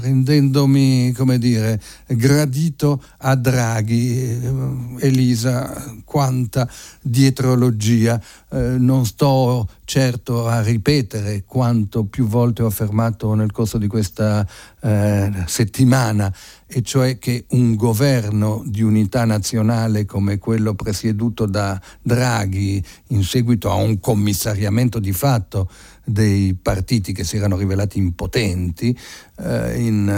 [0.00, 4.18] rendendomi, come dire, gradito a Draghi.
[4.18, 6.68] Eh, Elisa, quanta
[7.00, 8.20] dietrologia.
[8.50, 14.46] Eh, non sto certo a ripetere quanto più volte ho affermato nel corso di questa
[14.80, 16.32] eh, settimana,
[16.66, 23.70] e cioè che un governo di unità nazionale come quello presieduto da Draghi in seguito
[23.70, 25.68] a un commissariamento di fatto
[26.04, 28.96] dei partiti che si erano rivelati impotenti
[29.38, 30.08] eh, in,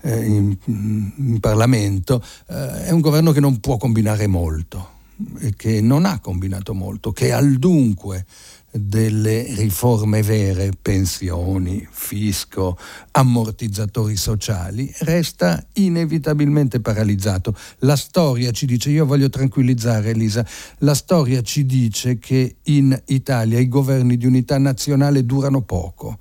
[0.00, 5.00] eh, in, in, Parlamento, eh, è un governo che non può combinare molto
[5.40, 8.24] e che non ha combinato molto, che al dunque
[8.72, 12.78] delle riforme vere, pensioni, fisco,
[13.10, 17.54] ammortizzatori sociali, resta inevitabilmente paralizzato.
[17.80, 20.46] La storia ci dice, io voglio tranquillizzare Elisa,
[20.78, 26.18] la storia ci dice che in Italia i governi di unità nazionale durano poco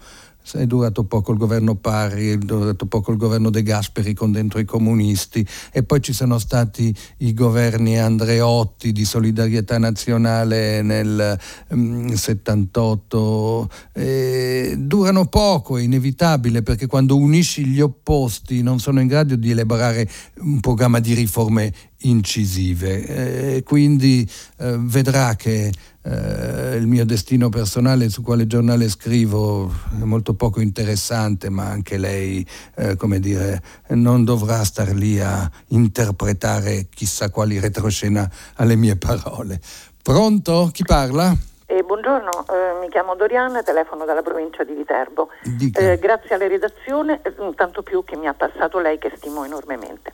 [0.54, 4.60] è durato poco il governo Pari, è durato poco il governo De Gasperi con dentro
[4.60, 11.38] i comunisti e poi ci sono stati i governi Andreotti di solidarietà nazionale nel
[11.70, 13.70] um, 78.
[13.94, 19.52] E durano poco, è inevitabile perché quando unisci gli opposti non sono in grado di
[19.52, 20.10] elaborare
[20.40, 23.56] un programma di riforme incisive.
[23.56, 24.28] E quindi
[24.58, 25.72] eh, vedrà che
[26.04, 31.98] eh, il mio destino personale su quale giornale scrivo è molto poco interessante, ma anche
[31.98, 32.46] lei,
[32.76, 39.60] eh, come dire, non dovrà star lì a interpretare chissà quali retroscena alle mie parole.
[40.02, 40.70] Pronto?
[40.74, 41.36] Chi parla?
[41.68, 45.30] Eh, buongiorno, eh, mi chiamo Doriana, telefono dalla provincia di Viterbo.
[45.74, 47.22] Eh, grazie alla redazione,
[47.56, 50.14] tanto più che mi ha passato lei che stimo enormemente.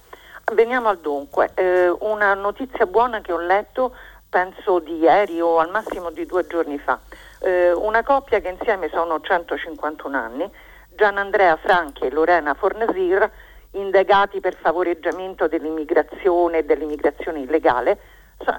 [0.53, 1.51] veniamo al dunque.
[1.55, 3.93] Eh, una notizia buona che ho letto,
[4.37, 6.99] penso di ieri o al massimo di due giorni fa.
[7.39, 10.47] Eh, una coppia che insieme sono 151 anni,
[10.95, 13.27] Gian Andrea Franchi e Lorena Fornasir,
[13.71, 17.99] indagati per favoreggiamento dell'immigrazione e dell'immigrazione illegale,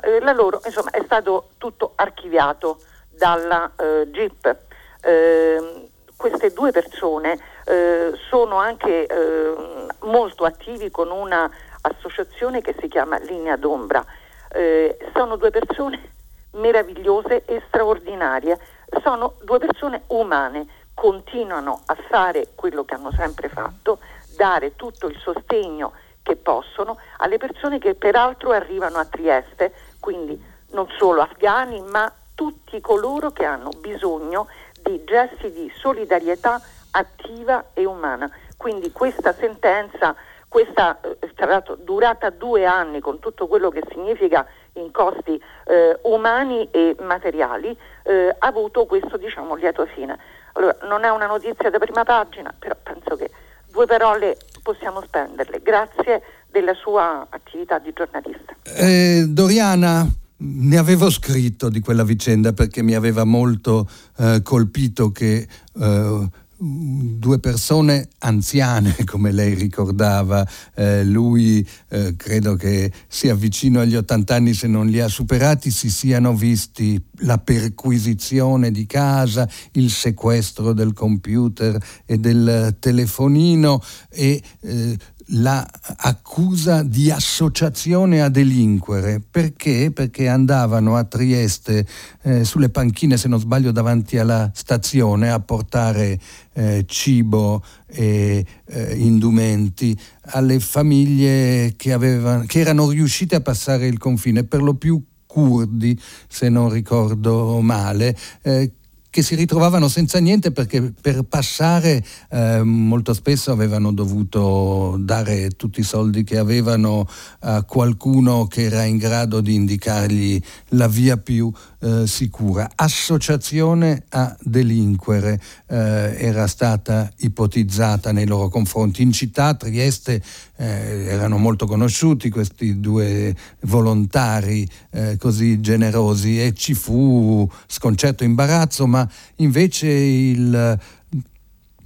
[0.02, 4.56] eh, loro insomma, è stato tutto archiviato dalla eh, GIP.
[5.00, 9.54] Eh, queste due persone eh, sono anche eh,
[10.00, 14.04] molto attivi con un'associazione che si chiama Linea d'Ombra.
[14.50, 16.12] Eh, sono due persone
[16.52, 18.58] meravigliose e straordinarie,
[19.02, 23.98] sono due persone umane, continuano a fare quello che hanno sempre fatto,
[24.36, 25.92] dare tutto il sostegno
[26.22, 32.80] che possono alle persone che peraltro arrivano a Trieste, quindi non solo afghani, ma tutti
[32.80, 34.48] coloro che hanno bisogno
[34.82, 36.60] di gesti di solidarietà
[36.92, 38.30] attiva e umana.
[38.56, 40.14] Quindi questa sentenza,
[40.48, 45.98] questa eh, tra l'altro durata due anni con tutto quello che significa in costi eh,
[46.02, 50.18] umani e materiali, eh, ha avuto questo diciamo lieto fine.
[50.54, 53.30] Allora, non è una notizia da prima pagina, però penso che
[53.70, 55.60] due parole possiamo spenderle.
[55.62, 58.56] Grazie della sua attività di giornalista.
[58.62, 60.06] Eh, Doriana,
[60.40, 63.88] ne avevo scritto di quella vicenda perché mi aveva molto
[64.18, 65.46] eh, colpito che
[65.80, 66.28] eh,
[66.60, 74.34] due persone anziane, come lei ricordava, eh, lui eh, credo che sia vicino agli 80
[74.34, 80.72] anni se non li ha superati, si siano visti la perquisizione di casa, il sequestro
[80.72, 84.96] del computer e del telefonino e eh,
[85.30, 89.20] l'accusa di associazione a delinquere.
[89.20, 89.90] Perché?
[89.92, 91.86] Perché andavano a Trieste
[92.22, 96.18] eh, sulle panchine, se non sbaglio, davanti alla stazione a portare
[96.52, 99.98] eh, cibo e eh, indumenti
[100.30, 105.98] alle famiglie che, avevano, che erano riuscite a passare il confine, per lo più curdi,
[106.26, 108.72] se non ricordo male, eh,
[109.10, 115.80] che si ritrovavano senza niente perché per passare eh, molto spesso avevano dovuto dare tutti
[115.80, 117.08] i soldi che avevano
[117.40, 120.40] a qualcuno che era in grado di indicargli
[120.70, 122.70] la via più eh, sicura.
[122.74, 125.76] Associazione a delinquere eh,
[126.18, 129.02] era stata ipotizzata nei loro confronti.
[129.02, 130.22] In città, a Trieste,
[130.56, 130.66] eh,
[131.06, 138.97] erano molto conosciuti questi due volontari eh, così generosi e ci fu sconcerto imbarazzo, ma
[139.36, 140.78] invece il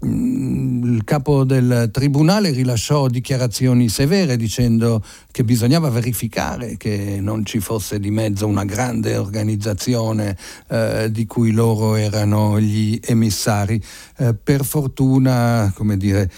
[0.05, 8.01] il capo del tribunale rilasciò dichiarazioni severe dicendo che bisognava verificare che non ci fosse
[8.01, 10.36] di mezzo una grande organizzazione
[10.68, 13.80] eh, di cui loro erano gli emissari.
[14.16, 16.30] Eh, per fortuna, come dire,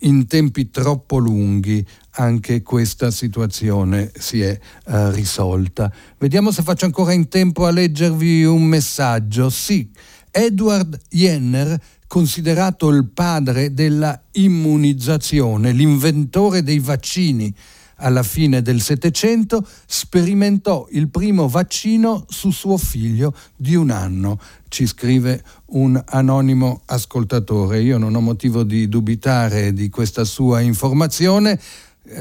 [0.00, 5.92] in tempi troppo lunghi anche questa situazione si è eh, risolta.
[6.18, 9.50] Vediamo se faccio ancora in tempo a leggervi un messaggio.
[9.50, 9.88] Sì,
[10.30, 17.54] Edward Jenner considerato il padre della immunizzazione, l'inventore dei vaccini.
[18.02, 24.86] Alla fine del Settecento sperimentò il primo vaccino su suo figlio di un anno, ci
[24.86, 27.82] scrive un anonimo ascoltatore.
[27.82, 31.60] Io non ho motivo di dubitare di questa sua informazione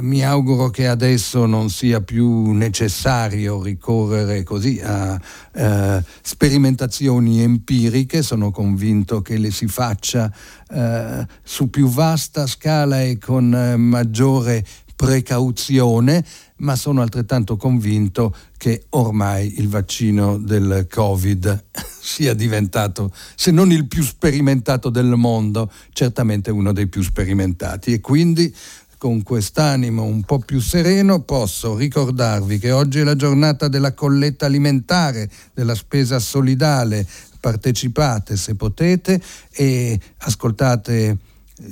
[0.01, 5.19] mi auguro che adesso non sia più necessario ricorrere così a
[5.53, 10.31] eh, sperimentazioni empiriche, sono convinto che le si faccia
[10.69, 14.65] eh, su più vasta scala e con eh, maggiore
[14.99, 16.25] precauzione,
[16.57, 21.67] ma sono altrettanto convinto che ormai il vaccino del Covid
[22.01, 27.93] sia diventato, se non il più sperimentato del mondo, certamente uno dei più sperimentati.
[27.93, 28.53] E quindi
[28.99, 34.45] con quest'animo un po' più sereno posso ricordarvi che oggi è la giornata della colletta
[34.45, 37.07] alimentare, della spesa solidale.
[37.39, 39.21] Partecipate se potete
[39.51, 41.17] e ascoltate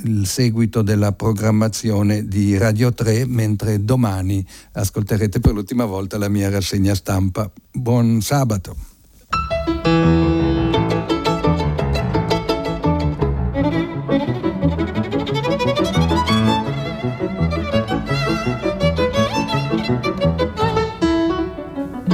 [0.06, 6.49] il seguito della programmazione di Radio 3, mentre domani ascolterete per l'ultima volta la mia
[6.49, 7.52] rassegna stampa.
[7.74, 8.76] Buon sabato.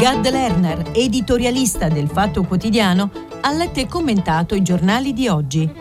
[0.03, 3.09] Gad Lerner, editorialista del Fatto Quotidiano,
[3.39, 5.71] ha letto e commentato i giornali di oggi.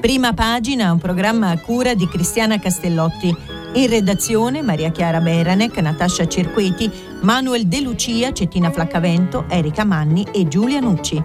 [0.00, 3.28] Prima pagina, un programma a cura di Cristiana Castellotti.
[3.74, 6.90] In redazione Maria Chiara Beranec, Natascia Cerqueti,
[7.20, 11.22] Manuel De Lucia, Cettina Flaccavento, Erika Manni e Giulia Nucci.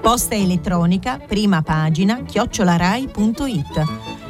[0.00, 4.13] Posta elettronica, prima pagina, chiocciolarai.it.